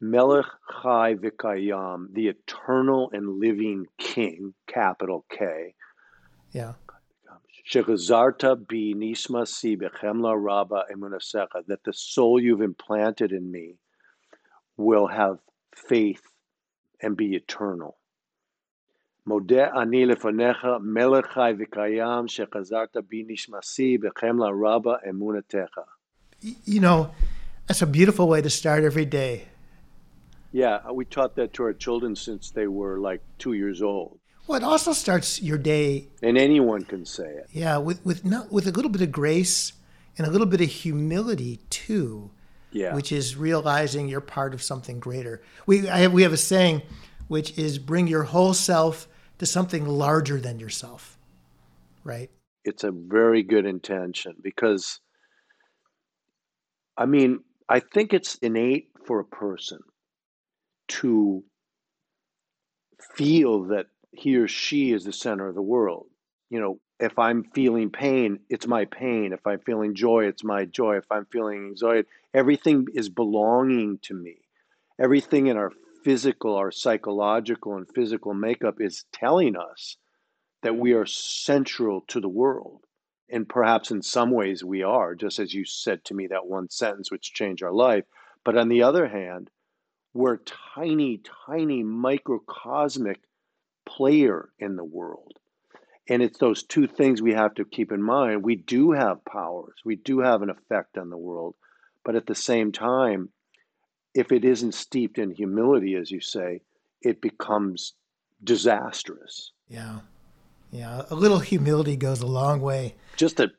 Melech 0.01 0.47
Chai 0.81 1.13
Vikayam, 1.13 2.07
the 2.11 2.29
eternal 2.29 3.11
and 3.13 3.39
living 3.39 3.85
King, 3.99 4.55
capital 4.67 5.25
K. 5.31 5.75
Yeah. 6.51 6.73
Shechazarta 7.71 8.55
bi 8.67 8.93
nismasi 8.97 9.77
bechemla 9.79 10.35
rabba 10.35 10.85
emunasecha, 10.91 11.65
that 11.67 11.83
the 11.85 11.93
soul 11.93 12.39
you've 12.41 12.61
implanted 12.61 13.31
in 13.31 13.51
me 13.51 13.75
will 14.75 15.05
have 15.05 15.37
faith 15.75 16.23
and 16.99 17.15
be 17.15 17.35
eternal. 17.35 17.97
Modeh 19.29 19.71
ani 19.75 20.07
lefanecha 20.07 20.81
melech 20.81 21.25
chai 21.35 21.53
v'kayam 21.53 22.27
shechazarta 22.27 23.07
bi 23.07 23.23
nishmasi 23.23 23.99
bechemla 23.99 24.51
rabba 24.51 24.97
emunatecha. 25.07 25.85
You 26.41 26.79
know, 26.79 27.11
that's 27.67 27.83
a 27.83 27.87
beautiful 27.87 28.27
way 28.27 28.41
to 28.41 28.49
start 28.49 28.83
every 28.83 29.05
day. 29.05 29.50
Yeah, 30.51 30.79
uh, 30.87 30.93
we 30.93 31.05
taught 31.05 31.35
that 31.35 31.53
to 31.53 31.63
our 31.63 31.73
children 31.73 32.15
since 32.15 32.51
they 32.51 32.67
were 32.67 32.99
like 32.99 33.21
two 33.37 33.53
years 33.53 33.81
old. 33.81 34.19
Well, 34.47 34.57
it 34.57 34.63
also 34.63 34.91
starts 34.91 35.41
your 35.41 35.57
day. 35.57 36.09
And 36.21 36.37
anyone 36.37 36.83
can 36.83 37.05
say 37.05 37.27
it. 37.27 37.47
Yeah, 37.51 37.77
with 37.77 38.05
with 38.05 38.25
not 38.25 38.51
with 38.51 38.67
a 38.67 38.71
little 38.71 38.91
bit 38.91 39.01
of 39.01 39.11
grace 39.11 39.73
and 40.17 40.27
a 40.27 40.29
little 40.29 40.47
bit 40.47 40.61
of 40.61 40.69
humility 40.69 41.59
too. 41.69 42.31
Yeah. 42.71 42.95
Which 42.95 43.11
is 43.11 43.35
realizing 43.35 44.07
you're 44.07 44.21
part 44.21 44.53
of 44.53 44.61
something 44.61 44.99
greater. 44.99 45.41
We 45.65 45.89
I 45.89 45.99
have 45.99 46.13
we 46.13 46.23
have 46.23 46.33
a 46.33 46.37
saying, 46.37 46.81
which 47.27 47.57
is 47.57 47.79
bring 47.79 48.07
your 48.07 48.23
whole 48.23 48.53
self 48.53 49.07
to 49.39 49.45
something 49.45 49.85
larger 49.85 50.39
than 50.39 50.59
yourself. 50.59 51.17
Right. 52.03 52.29
It's 52.63 52.83
a 52.83 52.91
very 52.91 53.41
good 53.41 53.65
intention 53.65 54.35
because, 54.41 54.99
I 56.97 57.05
mean, 57.05 57.39
I 57.67 57.79
think 57.79 58.13
it's 58.13 58.35
innate 58.35 58.89
for 59.05 59.19
a 59.19 59.25
person 59.25 59.79
to 60.99 61.43
feel 63.15 63.63
that 63.63 63.87
he 64.11 64.35
or 64.35 64.47
she 64.47 64.91
is 64.91 65.03
the 65.03 65.13
center 65.13 65.47
of 65.47 65.55
the 65.55 65.61
world. 65.61 66.07
You 66.49 66.59
know, 66.59 66.79
if 66.99 67.17
I'm 67.17 67.45
feeling 67.55 67.89
pain, 67.89 68.39
it's 68.49 68.67
my 68.67 68.85
pain. 68.85 69.33
If 69.33 69.45
I'm 69.47 69.59
feeling 69.59 69.95
joy, 69.95 70.25
it's 70.25 70.43
my 70.43 70.65
joy. 70.65 70.97
If 70.97 71.11
I'm 71.11 71.25
feeling 71.25 71.65
anxiety, 71.65 72.07
everything 72.33 72.87
is 72.93 73.09
belonging 73.09 73.99
to 74.03 74.13
me. 74.13 74.37
Everything 74.99 75.47
in 75.47 75.57
our 75.57 75.71
physical, 76.03 76.55
our 76.55 76.71
psychological 76.71 77.75
and 77.75 77.87
physical 77.95 78.33
makeup 78.33 78.75
is 78.79 79.05
telling 79.11 79.55
us 79.55 79.97
that 80.61 80.77
we 80.77 80.93
are 80.93 81.05
central 81.05 82.01
to 82.09 82.19
the 82.19 82.29
world. 82.29 82.81
And 83.31 83.47
perhaps 83.47 83.91
in 83.91 84.01
some 84.01 84.31
ways 84.31 84.63
we 84.63 84.83
are, 84.83 85.15
just 85.15 85.39
as 85.39 85.53
you 85.53 85.63
said 85.65 86.03
to 86.05 86.13
me 86.13 86.27
that 86.27 86.45
one 86.45 86.69
sentence 86.69 87.09
which 87.09 87.33
changed 87.33 87.63
our 87.63 87.71
life. 87.71 88.03
But 88.43 88.57
on 88.57 88.67
the 88.67 88.83
other 88.83 89.07
hand, 89.07 89.49
we're 90.13 90.37
tiny, 90.75 91.21
tiny 91.45 91.83
microcosmic 91.83 93.19
player 93.85 94.49
in 94.59 94.75
the 94.75 94.83
world. 94.83 95.33
And 96.09 96.21
it's 96.21 96.39
those 96.39 96.63
two 96.63 96.87
things 96.87 97.21
we 97.21 97.33
have 97.33 97.55
to 97.55 97.65
keep 97.65 97.91
in 97.91 98.01
mind. 98.01 98.43
We 98.43 98.55
do 98.55 98.91
have 98.91 99.23
powers, 99.25 99.75
we 99.85 99.95
do 99.95 100.19
have 100.19 100.41
an 100.41 100.49
effect 100.49 100.97
on 100.97 101.09
the 101.09 101.17
world. 101.17 101.55
But 102.03 102.15
at 102.15 102.25
the 102.25 102.35
same 102.35 102.71
time, 102.71 103.29
if 104.13 104.31
it 104.31 104.43
isn't 104.43 104.73
steeped 104.73 105.17
in 105.17 105.31
humility, 105.31 105.95
as 105.95 106.11
you 106.11 106.19
say, 106.19 106.61
it 107.01 107.21
becomes 107.21 107.93
disastrous. 108.43 109.51
Yeah. 109.67 109.99
Yeah. 110.71 111.03
A 111.09 111.15
little 111.15 111.39
humility 111.39 111.95
goes 111.95 112.21
a 112.21 112.27
long 112.27 112.61
way. 112.61 112.95
Just 113.15 113.39
a 113.39 113.51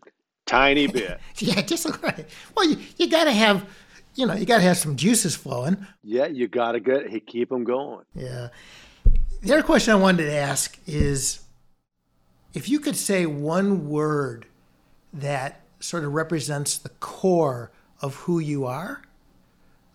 tiny 0.46 0.86
bit. 0.86 1.20
yeah, 1.38 1.62
just 1.62 1.86
a 1.86 1.92
little. 1.92 2.26
Well, 2.56 2.68
you, 2.68 2.78
you 2.96 3.08
got 3.08 3.24
to 3.24 3.32
have, 3.32 3.66
you 4.14 4.26
know, 4.26 4.34
you 4.34 4.46
got 4.46 4.56
to 4.56 4.62
have 4.62 4.76
some 4.76 4.96
juices 4.96 5.34
flowing. 5.34 5.86
Yeah, 6.02 6.26
you 6.26 6.48
got 6.48 6.72
to 6.72 6.80
get, 6.80 7.08
hey, 7.08 7.20
keep 7.20 7.48
them 7.48 7.64
going. 7.64 8.04
Yeah. 8.14 8.48
The 9.42 9.54
other 9.54 9.62
question 9.62 9.92
I 9.92 9.96
wanted 9.96 10.24
to 10.24 10.34
ask 10.34 10.78
is 10.86 11.40
if 12.54 12.68
you 12.68 12.78
could 12.78 12.96
say 12.96 13.26
one 13.26 13.88
word 13.88 14.46
that 15.12 15.62
sort 15.80 16.04
of 16.04 16.12
represents 16.12 16.78
the 16.78 16.90
core 16.90 17.72
of 18.00 18.14
who 18.16 18.38
you 18.38 18.66
are, 18.66 19.02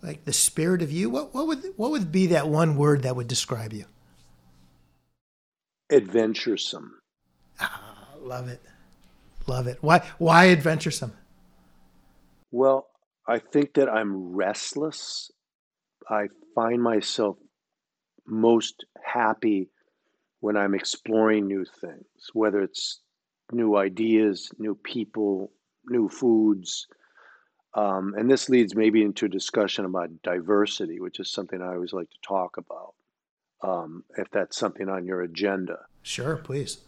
like 0.02 0.24
the 0.24 0.32
spirit 0.32 0.82
of 0.82 0.92
you, 0.92 1.10
what, 1.10 1.34
what 1.34 1.46
would 1.46 1.64
what 1.76 1.90
would 1.90 2.12
be 2.12 2.26
that 2.28 2.48
one 2.48 2.76
word 2.76 3.02
that 3.02 3.16
would 3.16 3.28
describe 3.28 3.72
you? 3.72 3.84
Adventuresome. 5.90 7.00
Ah, 7.60 8.08
love 8.20 8.48
it. 8.48 8.62
Love 9.46 9.66
it. 9.66 9.78
Why 9.80 10.06
why 10.18 10.50
adventuresome? 10.50 11.14
Well, 12.50 12.86
I 13.28 13.38
think 13.38 13.74
that 13.74 13.90
I'm 13.90 14.34
restless. 14.34 15.30
I 16.08 16.28
find 16.54 16.82
myself 16.82 17.36
most 18.26 18.86
happy 19.04 19.68
when 20.40 20.56
I'm 20.56 20.74
exploring 20.74 21.46
new 21.46 21.66
things, 21.80 22.06
whether 22.32 22.62
it's 22.62 23.00
new 23.52 23.76
ideas, 23.76 24.50
new 24.58 24.74
people, 24.74 25.52
new 25.86 26.08
foods. 26.08 26.86
Um, 27.74 28.14
and 28.16 28.30
this 28.30 28.48
leads 28.48 28.74
maybe 28.74 29.02
into 29.02 29.26
a 29.26 29.28
discussion 29.28 29.84
about 29.84 30.22
diversity, 30.22 30.98
which 30.98 31.20
is 31.20 31.30
something 31.30 31.60
I 31.60 31.74
always 31.74 31.92
like 31.92 32.08
to 32.08 32.18
talk 32.26 32.56
about, 32.56 32.94
um, 33.62 34.04
if 34.16 34.30
that's 34.30 34.56
something 34.56 34.88
on 34.88 35.04
your 35.04 35.20
agenda. 35.20 35.80
Sure, 36.02 36.36
please. 36.36 36.78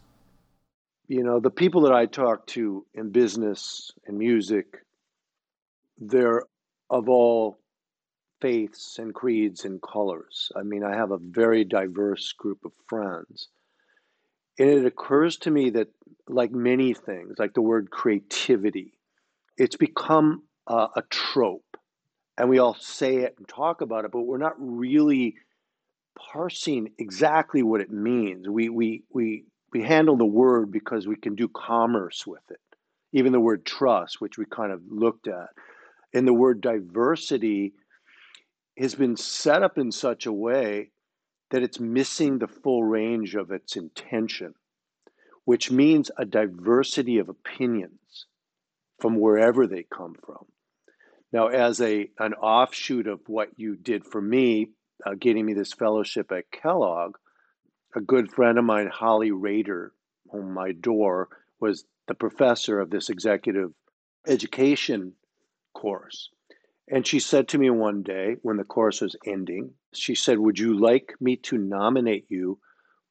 You 1.07 1.22
know, 1.22 1.40
the 1.40 1.50
people 1.50 1.83
that 1.83 1.92
I 1.92 2.07
talk 2.07 2.46
to 2.48 2.87
in 2.94 3.11
business 3.11 3.90
and 4.07 4.16
music, 4.16 4.79
they're 6.00 6.44
of 6.88 7.08
all 7.08 7.58
faiths 8.40 8.98
and 8.98 9.14
creeds 9.14 9.64
and 9.64 9.80
colors. 9.82 10.50
I 10.56 10.62
mean, 10.62 10.82
I 10.82 10.96
have 10.96 11.10
a 11.10 11.18
very 11.18 11.64
diverse 11.64 12.32
group 12.32 12.64
of 12.64 12.72
friends. 12.88 13.48
And 14.58 14.68
it 14.68 14.86
occurs 14.86 15.36
to 15.38 15.50
me 15.50 15.70
that, 15.70 15.88
like 16.28 16.52
many 16.52 16.94
things, 16.94 17.34
like 17.38 17.54
the 17.54 17.62
word 17.62 17.90
creativity, 17.90 18.94
it's 19.56 19.76
become 19.76 20.42
a 20.66 21.02
trope. 21.10 21.76
And 22.38 22.48
we 22.48 22.58
all 22.58 22.76
say 22.78 23.16
it 23.18 23.34
and 23.38 23.48
talk 23.48 23.80
about 23.80 24.04
it, 24.04 24.12
but 24.12 24.22
we're 24.22 24.38
not 24.38 24.54
really 24.58 25.34
parsing 26.32 26.90
exactly 26.98 27.62
what 27.62 27.80
it 27.80 27.90
means. 27.90 28.48
We, 28.48 28.68
we, 28.68 29.02
we, 29.12 29.44
we 29.72 29.82
handle 29.82 30.16
the 30.16 30.24
word 30.24 30.70
because 30.70 31.06
we 31.06 31.16
can 31.16 31.34
do 31.34 31.48
commerce 31.48 32.26
with 32.26 32.42
it. 32.50 32.60
Even 33.12 33.32
the 33.32 33.40
word 33.40 33.66
trust, 33.66 34.20
which 34.20 34.38
we 34.38 34.44
kind 34.46 34.72
of 34.72 34.80
looked 34.88 35.26
at. 35.26 35.48
And 36.12 36.26
the 36.26 36.34
word 36.34 36.60
diversity 36.60 37.74
has 38.78 38.94
been 38.94 39.16
set 39.16 39.62
up 39.62 39.78
in 39.78 39.92
such 39.92 40.26
a 40.26 40.32
way 40.32 40.90
that 41.50 41.62
it's 41.62 41.80
missing 41.80 42.38
the 42.38 42.48
full 42.48 42.84
range 42.84 43.34
of 43.34 43.50
its 43.50 43.76
intention, 43.76 44.54
which 45.44 45.70
means 45.70 46.10
a 46.16 46.24
diversity 46.24 47.18
of 47.18 47.28
opinions 47.28 48.26
from 49.00 49.18
wherever 49.18 49.66
they 49.66 49.82
come 49.82 50.14
from. 50.24 50.46
Now, 51.32 51.48
as 51.48 51.80
a 51.80 52.10
an 52.18 52.34
offshoot 52.34 53.06
of 53.06 53.20
what 53.28 53.50
you 53.56 53.76
did 53.76 54.04
for 54.04 54.20
me, 54.20 54.70
uh, 55.04 55.14
getting 55.18 55.46
me 55.46 55.54
this 55.54 55.72
fellowship 55.72 56.32
at 56.32 56.50
Kellogg, 56.50 57.16
a 57.94 58.00
good 58.00 58.32
friend 58.32 58.58
of 58.58 58.64
mine, 58.64 58.88
Holly 58.92 59.30
Raider, 59.30 59.92
whom 60.30 60.58
I 60.58 60.68
adore, 60.68 61.28
was 61.60 61.84
the 62.08 62.14
professor 62.14 62.80
of 62.80 62.90
this 62.90 63.10
executive 63.10 63.72
education 64.26 65.14
course. 65.72 66.30
And 66.90 67.06
she 67.06 67.20
said 67.20 67.48
to 67.48 67.59
me 67.59 67.70
one 67.70 68.02
day 68.02 68.37
when 68.42 68.56
the 68.56 68.64
course 68.64 69.00
was 69.00 69.14
ending, 69.24 69.74
she 69.94 70.14
said, 70.14 70.38
Would 70.38 70.59
you 70.59 70.78
like 70.78 71.14
me 71.20 71.37
to 71.37 71.56
nominate 71.56 72.26
you 72.28 72.59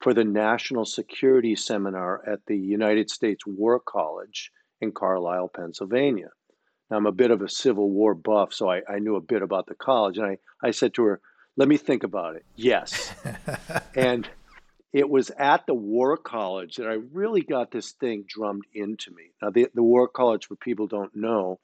for 0.00 0.12
the 0.12 0.24
National 0.24 0.84
Security 0.84 1.56
Seminar 1.56 2.22
at 2.26 2.40
the 2.46 2.58
United 2.58 3.10
States 3.10 3.46
War 3.46 3.80
College 3.80 4.50
in 4.80 4.92
Carlisle, 4.92 5.50
Pennsylvania? 5.54 6.30
Now, 6.90 6.98
I'm 6.98 7.06
a 7.06 7.12
bit 7.12 7.30
of 7.30 7.40
a 7.40 7.48
Civil 7.48 7.90
War 7.90 8.14
buff, 8.14 8.52
so 8.52 8.70
I, 8.70 8.82
I 8.88 8.98
knew 8.98 9.16
a 9.16 9.20
bit 9.20 9.42
about 9.42 9.66
the 9.66 9.74
college. 9.74 10.18
And 10.18 10.26
I, 10.26 10.38
I 10.62 10.72
said 10.72 10.92
to 10.94 11.04
her, 11.04 11.20
Let 11.56 11.68
me 11.68 11.78
think 11.78 12.02
about 12.02 12.36
it. 12.36 12.44
Yes. 12.56 13.14
and 13.94 14.28
it 14.92 15.08
was 15.08 15.30
at 15.30 15.66
the 15.66 15.74
War 15.74 16.16
College 16.16 16.76
that 16.76 16.88
I 16.88 16.98
really 17.12 17.42
got 17.42 17.70
this 17.70 17.92
thing 17.92 18.24
drummed 18.28 18.64
into 18.74 19.10
me. 19.12 19.32
Now, 19.40 19.50
the, 19.50 19.68
the 19.74 19.82
War 19.82 20.08
College, 20.08 20.46
for 20.46 20.56
people 20.56 20.86
don't 20.86 21.14
know, 21.14 21.60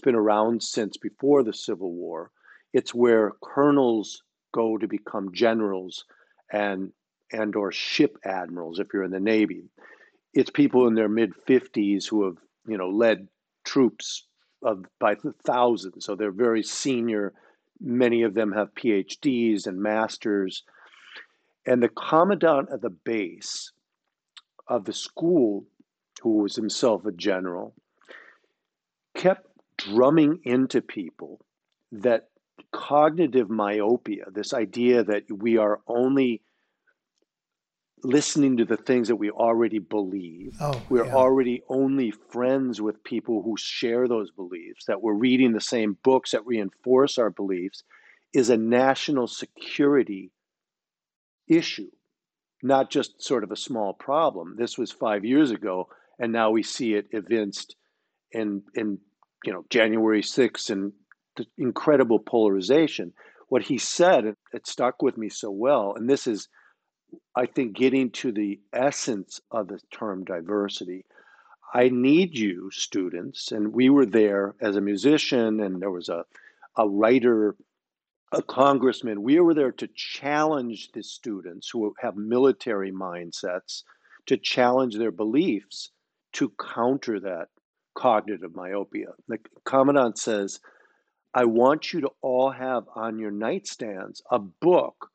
it's 0.00 0.04
been 0.06 0.14
around 0.14 0.62
since 0.62 0.96
before 0.96 1.42
the 1.42 1.52
Civil 1.52 1.92
War. 1.92 2.30
It's 2.72 2.94
where 2.94 3.32
colonels 3.42 4.22
go 4.50 4.78
to 4.78 4.88
become 4.88 5.30
generals 5.34 6.06
and 6.50 6.90
and 7.30 7.54
or 7.54 7.70
ship 7.70 8.16
admirals 8.24 8.78
if 8.78 8.86
you're 8.94 9.04
in 9.04 9.10
the 9.10 9.20
Navy. 9.20 9.64
It's 10.32 10.48
people 10.48 10.86
in 10.86 10.94
their 10.94 11.10
mid 11.10 11.34
50s 11.46 12.08
who 12.08 12.24
have, 12.24 12.38
you 12.66 12.78
know, 12.78 12.88
led 12.88 13.28
troops 13.64 14.24
of 14.62 14.86
by 14.98 15.16
thousands. 15.44 16.06
So 16.06 16.14
they're 16.14 16.32
very 16.32 16.62
senior. 16.62 17.34
Many 17.78 18.22
of 18.22 18.32
them 18.32 18.52
have 18.52 18.74
PhDs 18.74 19.66
and 19.66 19.82
masters. 19.82 20.62
And 21.66 21.82
the 21.82 21.90
commandant 21.90 22.70
of 22.70 22.80
the 22.80 22.88
base 22.88 23.70
of 24.66 24.86
the 24.86 24.94
school, 24.94 25.66
who 26.22 26.38
was 26.38 26.56
himself 26.56 27.04
a 27.04 27.12
general, 27.12 27.74
kept 29.14 29.49
drumming 29.84 30.40
into 30.44 30.80
people 30.80 31.40
that 31.92 32.28
cognitive 32.72 33.50
myopia, 33.50 34.24
this 34.32 34.52
idea 34.52 35.02
that 35.04 35.24
we 35.30 35.56
are 35.56 35.80
only 35.86 36.42
listening 38.02 38.56
to 38.56 38.64
the 38.64 38.76
things 38.76 39.08
that 39.08 39.16
we 39.16 39.30
already 39.30 39.78
believe. 39.78 40.56
Oh, 40.60 40.80
we're 40.88 41.06
yeah. 41.06 41.14
already 41.14 41.62
only 41.68 42.10
friends 42.10 42.80
with 42.80 43.04
people 43.04 43.42
who 43.42 43.56
share 43.58 44.08
those 44.08 44.30
beliefs, 44.30 44.86
that 44.86 45.02
we're 45.02 45.14
reading 45.14 45.52
the 45.52 45.60
same 45.60 45.98
books 46.02 46.30
that 46.30 46.46
reinforce 46.46 47.18
our 47.18 47.30
beliefs, 47.30 47.82
is 48.32 48.48
a 48.48 48.56
national 48.56 49.26
security 49.26 50.30
issue, 51.48 51.90
not 52.62 52.90
just 52.90 53.22
sort 53.22 53.44
of 53.44 53.50
a 53.50 53.56
small 53.56 53.92
problem. 53.92 54.54
This 54.56 54.78
was 54.78 54.92
five 54.92 55.24
years 55.24 55.50
ago, 55.50 55.88
and 56.18 56.32
now 56.32 56.50
we 56.50 56.62
see 56.62 56.94
it 56.94 57.08
evinced 57.10 57.76
in 58.32 58.62
in 58.74 58.98
you 59.44 59.52
know 59.52 59.64
January 59.70 60.22
6th 60.22 60.70
and 60.70 60.92
the 61.36 61.46
incredible 61.58 62.18
polarization. 62.18 63.12
What 63.48 63.62
he 63.62 63.78
said, 63.78 64.36
it, 64.52 64.66
stuck 64.66 65.02
with 65.02 65.16
me 65.16 65.28
so 65.28 65.50
well, 65.50 65.94
and 65.96 66.08
this 66.08 66.26
is 66.26 66.48
I 67.34 67.46
think 67.46 67.76
getting 67.76 68.10
to 68.12 68.30
the 68.30 68.60
essence 68.72 69.40
of 69.50 69.68
the 69.68 69.80
term 69.90 70.24
diversity. 70.24 71.04
I 71.72 71.88
need 71.88 72.36
you, 72.36 72.70
students, 72.72 73.52
and 73.52 73.72
we 73.72 73.90
were 73.90 74.06
there 74.06 74.54
as 74.60 74.76
a 74.76 74.80
musician, 74.80 75.60
and 75.60 75.80
there 75.80 75.90
was 75.90 76.08
a, 76.08 76.24
a 76.76 76.88
writer, 76.88 77.56
a 78.32 78.42
congressman. 78.42 79.22
We 79.22 79.38
were 79.40 79.54
there 79.54 79.72
to 79.72 79.88
challenge 79.94 80.90
the 80.92 81.02
students 81.02 81.70
who 81.72 81.94
have 82.00 82.16
military 82.16 82.92
mindsets, 82.92 83.82
to 84.26 84.36
challenge 84.36 84.96
their 84.96 85.12
beliefs, 85.12 85.90
to 86.34 86.52
counter 86.58 87.18
that 87.20 87.48
cognitive 88.00 88.54
myopia. 88.54 89.08
The 89.28 89.38
commandant 89.64 90.18
says, 90.18 90.58
I 91.34 91.44
want 91.44 91.92
you 91.92 92.00
to 92.00 92.10
all 92.22 92.50
have 92.50 92.84
on 92.96 93.18
your 93.18 93.30
nightstands 93.30 94.22
a 94.30 94.38
book 94.38 95.10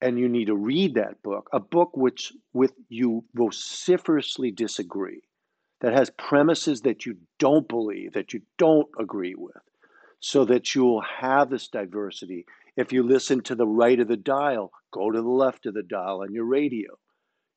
and 0.00 0.18
you 0.18 0.28
need 0.28 0.46
to 0.46 0.56
read 0.56 0.94
that 0.94 1.22
book, 1.22 1.48
a 1.52 1.60
book 1.60 1.96
which 1.96 2.32
with 2.52 2.72
you 2.88 3.24
vociferously 3.34 4.50
disagree, 4.50 5.22
that 5.80 5.92
has 5.92 6.10
premises 6.10 6.82
that 6.82 7.04
you 7.04 7.16
don't 7.38 7.68
believe, 7.68 8.14
that 8.14 8.32
you 8.32 8.40
don't 8.58 8.88
agree 8.98 9.34
with, 9.34 9.56
so 10.20 10.44
that 10.44 10.74
you'll 10.74 11.02
have 11.02 11.50
this 11.50 11.68
diversity. 11.68 12.46
If 12.76 12.92
you 12.92 13.02
listen 13.02 13.42
to 13.42 13.54
the 13.54 13.66
right 13.66 14.00
of 14.00 14.08
the 14.08 14.16
dial, 14.16 14.72
go 14.90 15.10
to 15.10 15.20
the 15.20 15.28
left 15.28 15.66
of 15.66 15.74
the 15.74 15.82
dial 15.82 16.22
on 16.22 16.32
your 16.32 16.44
radio. 16.44 16.98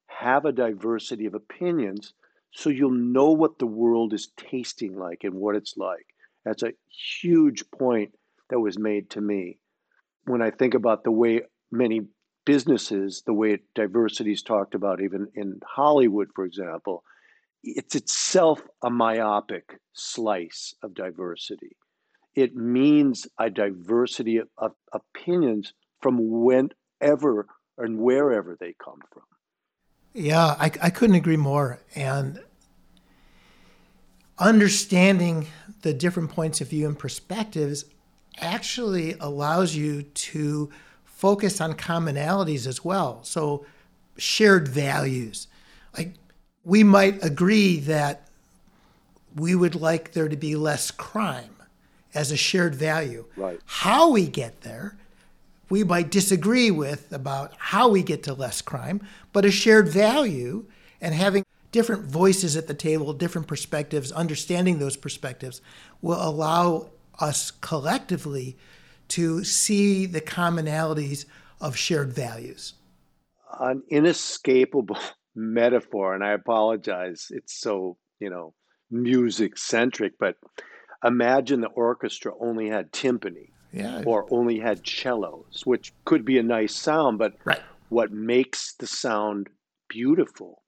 Have 0.07 0.45
a 0.45 0.51
diversity 0.51 1.25
of 1.25 1.33
opinions 1.33 2.13
so 2.51 2.69
you'll 2.69 2.91
know 2.91 3.31
what 3.31 3.59
the 3.59 3.67
world 3.67 4.13
is 4.13 4.31
tasting 4.37 4.97
like 4.97 5.23
and 5.23 5.33
what 5.33 5.55
it's 5.55 5.75
like. 5.77 6.05
That's 6.45 6.63
a 6.63 6.73
huge 7.21 7.63
point 7.71 8.11
that 8.49 8.59
was 8.59 8.79
made 8.79 9.09
to 9.11 9.21
me. 9.21 9.59
When 10.25 10.41
I 10.41 10.51
think 10.51 10.73
about 10.73 11.03
the 11.03 11.11
way 11.11 11.41
many 11.71 12.01
businesses, 12.45 13.23
the 13.25 13.33
way 13.33 13.59
diversity 13.75 14.31
is 14.31 14.41
talked 14.41 14.73
about, 14.73 15.01
even 15.01 15.27
in 15.35 15.59
Hollywood, 15.65 16.29
for 16.35 16.45
example, 16.45 17.03
it's 17.63 17.95
itself 17.95 18.61
a 18.83 18.89
myopic 18.89 19.79
slice 19.93 20.73
of 20.81 20.93
diversity. 20.93 21.75
It 22.35 22.55
means 22.55 23.27
a 23.37 23.49
diversity 23.49 24.37
of, 24.37 24.47
of 24.57 24.71
opinions 24.93 25.73
from 26.01 26.17
whenever 26.21 27.47
and 27.77 27.99
wherever 27.99 28.57
they 28.59 28.75
come 28.83 28.99
from. 29.11 29.23
Yeah, 30.13 30.55
I, 30.59 30.71
I 30.81 30.89
couldn't 30.89 31.15
agree 31.15 31.37
more. 31.37 31.79
And 31.95 32.39
understanding 34.37 35.47
the 35.81 35.93
different 35.93 36.31
points 36.31 36.61
of 36.61 36.69
view 36.69 36.87
and 36.87 36.97
perspectives 36.97 37.85
actually 38.39 39.15
allows 39.19 39.75
you 39.75 40.03
to 40.03 40.69
focus 41.05 41.59
on 41.61 41.73
commonalities 41.73 42.65
as 42.65 42.83
well. 42.83 43.23
So, 43.23 43.65
shared 44.17 44.67
values. 44.67 45.47
Like, 45.97 46.13
we 46.63 46.83
might 46.83 47.23
agree 47.23 47.79
that 47.81 48.27
we 49.35 49.55
would 49.55 49.75
like 49.75 50.13
there 50.13 50.27
to 50.27 50.35
be 50.35 50.55
less 50.55 50.91
crime 50.91 51.55
as 52.13 52.31
a 52.31 52.37
shared 52.37 52.75
value. 52.75 53.25
Right. 53.35 53.59
How 53.65 54.09
we 54.11 54.27
get 54.27 54.61
there, 54.61 54.97
we 55.69 55.83
might 55.83 56.09
disagree 56.09 56.71
with 56.71 57.11
about 57.11 57.53
how 57.57 57.89
we 57.89 58.03
get 58.03 58.23
to 58.23 58.33
less 58.33 58.61
crime, 58.61 59.01
but 59.31 59.45
a 59.45 59.51
shared 59.51 59.87
value 59.87 60.65
and 60.99 61.13
having 61.13 61.45
different 61.71 62.05
voices 62.05 62.57
at 62.57 62.67
the 62.67 62.73
table, 62.73 63.13
different 63.13 63.47
perspectives, 63.47 64.11
understanding 64.11 64.79
those 64.79 64.97
perspectives 64.97 65.61
will 66.01 66.21
allow 66.21 66.89
us 67.19 67.51
collectively 67.51 68.57
to 69.09 69.43
see 69.43 70.05
the 70.05 70.21
commonalities 70.21 71.25
of 71.61 71.75
shared 71.75 72.11
values. 72.13 72.73
An 73.59 73.83
inescapable 73.89 74.97
metaphor, 75.35 76.15
and 76.15 76.23
I 76.23 76.31
apologize, 76.31 77.27
it's 77.29 77.59
so, 77.59 77.97
you 78.19 78.29
know, 78.29 78.53
music 78.89 79.57
centric, 79.57 80.13
but 80.19 80.35
imagine 81.03 81.61
the 81.61 81.67
orchestra 81.67 82.31
only 82.39 82.69
had 82.69 82.91
timpani 82.91 83.49
yeah. 83.71 84.03
or 84.05 84.25
only 84.31 84.59
had 84.59 84.85
cellos, 84.87 85.61
which 85.65 85.93
could 86.05 86.25
be 86.25 86.37
a 86.37 86.43
nice 86.43 86.75
sound, 86.75 87.17
but 87.17 87.33
right. 87.45 87.61
what 87.89 88.11
makes 88.11 88.73
the 88.73 88.87
sound 88.87 89.47
beautiful 89.87 90.63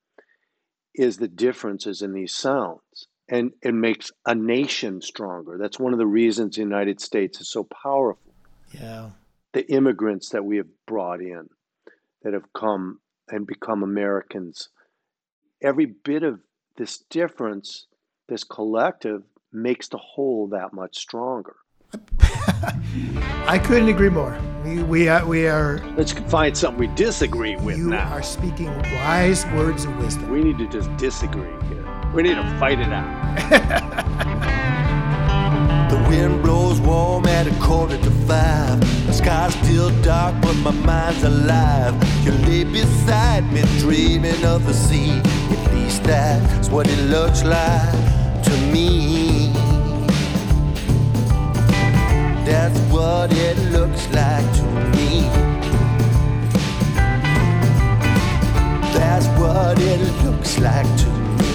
is 0.94 1.18
the 1.18 1.28
differences 1.28 2.02
in 2.02 2.14
these 2.14 2.34
sounds 2.34 3.08
and 3.30 3.52
it 3.62 3.74
makes 3.74 4.12
a 4.26 4.36
nation 4.36 5.02
stronger. 5.02 5.58
That's 5.58 5.80
one 5.80 5.94
of 5.94 6.00
the 6.00 6.06
reasons 6.06 6.56
the 6.56 6.64
United 6.64 7.00
States 7.00 7.40
is 7.40 7.50
so 7.50 7.64
powerful 7.64 8.32
yeah. 8.74 9.12
The 9.54 9.70
immigrants 9.72 10.30
that 10.30 10.46
we 10.46 10.58
have 10.58 10.68
brought 10.88 11.22
in 11.22 11.50
that 12.24 12.34
have 12.34 12.54
come 12.54 13.00
and 13.30 13.46
become 13.46 13.84
Americans, 13.84 14.70
every 15.62 15.86
bit 15.86 16.24
of 16.24 16.40
this 16.78 17.00
difference, 17.10 17.88
this 18.30 18.44
collective, 18.44 19.24
makes 19.52 19.90
the 19.90 19.98
whole 19.98 20.48
that 20.48 20.74
much 20.74 20.98
stronger. 20.98 21.56
I 23.48 23.60
couldn't 23.60 23.90
agree 23.90 24.10
more. 24.10 24.38
We, 24.64 24.84
we, 24.84 25.10
are, 25.10 25.26
we 25.26 25.48
are. 25.48 25.80
Let's 25.98 26.12
find 26.12 26.56
something 26.56 26.80
we 26.80 26.88
disagree 26.96 27.56
with 27.56 27.78
you 27.78 27.90
now. 27.90 28.10
are 28.12 28.24
speaking 28.24 28.76
wise 28.94 29.46
words 29.48 29.86
of 29.86 29.98
wisdom. 29.98 30.30
We 30.30 30.44
need 30.44 30.58
to 30.60 30.68
just 30.68 30.96
disagree 30.98 31.52
here. 31.68 32.12
We 32.14 32.24
need 32.24 32.36
to 32.36 32.58
fight 32.60 32.80
it 32.80 32.92
out. 32.92 34.08
The 35.92 35.98
wind 36.08 36.42
blows 36.42 36.80
warm 36.80 37.26
at 37.26 37.48
a 37.48 37.54
quarter 37.60 37.98
to 37.98 38.12
five. 38.26 38.80
The 39.08 39.12
sky's 39.12 39.54
still 39.56 39.90
dark, 40.02 40.42
but 40.42 40.54
my 40.54 40.72
mind's 40.72 41.22
alive. 41.22 41.94
You 42.24 42.32
lay 42.48 42.64
beside 42.64 43.52
me, 43.52 43.62
dreaming 43.80 44.42
of 44.46 44.66
the 44.66 44.74
sea. 44.74 45.10
At 45.10 45.74
least 45.74 46.04
that's 46.04 46.70
what 46.70 46.88
it 46.88 46.98
looks 47.10 47.44
like 47.44 47.92
to 48.44 48.52
me. 48.72 49.01
That's 52.52 52.78
what 52.92 53.32
it 53.32 53.58
looks 53.72 54.10
like 54.10 54.46
to 54.58 54.64
me. 54.98 55.22
That's 58.94 59.26
what 59.40 59.80
it 59.80 60.02
looks 60.26 60.60
like 60.60 60.86
to 60.98 61.08
me. 61.40 61.54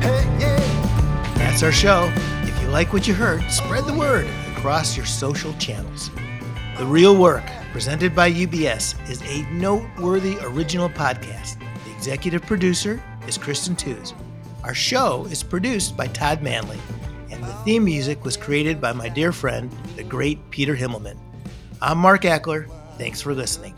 Hey, 0.00 0.22
yeah. 0.38 1.34
That's 1.38 1.64
our 1.64 1.72
show. 1.72 2.08
If 2.44 2.62
you 2.62 2.68
like 2.68 2.92
what 2.92 3.08
you 3.08 3.14
heard, 3.14 3.42
spread 3.50 3.84
the 3.86 3.94
word 3.94 4.28
across 4.56 4.96
your 4.96 5.06
social 5.06 5.52
channels. 5.54 6.12
The 6.78 6.86
Real 6.86 7.16
Work, 7.16 7.44
presented 7.72 8.14
by 8.14 8.30
UBS, 8.30 8.94
is 9.10 9.22
a 9.22 9.42
noteworthy 9.50 10.38
original 10.42 10.88
podcast. 10.88 11.58
The 11.84 11.92
executive 11.96 12.42
producer 12.42 13.02
is 13.26 13.36
Kristen 13.36 13.74
Tews. 13.74 14.14
Our 14.66 14.74
show 14.74 15.26
is 15.26 15.44
produced 15.44 15.96
by 15.96 16.08
Todd 16.08 16.42
Manley, 16.42 16.80
and 17.30 17.40
the 17.40 17.52
theme 17.64 17.84
music 17.84 18.24
was 18.24 18.36
created 18.36 18.80
by 18.80 18.92
my 18.92 19.08
dear 19.08 19.30
friend, 19.30 19.70
the 19.94 20.02
great 20.02 20.50
Peter 20.50 20.74
Himmelman. 20.74 21.16
I'm 21.80 21.98
Mark 21.98 22.22
Achler. 22.22 22.68
Thanks 22.98 23.20
for 23.20 23.32
listening. 23.32 23.76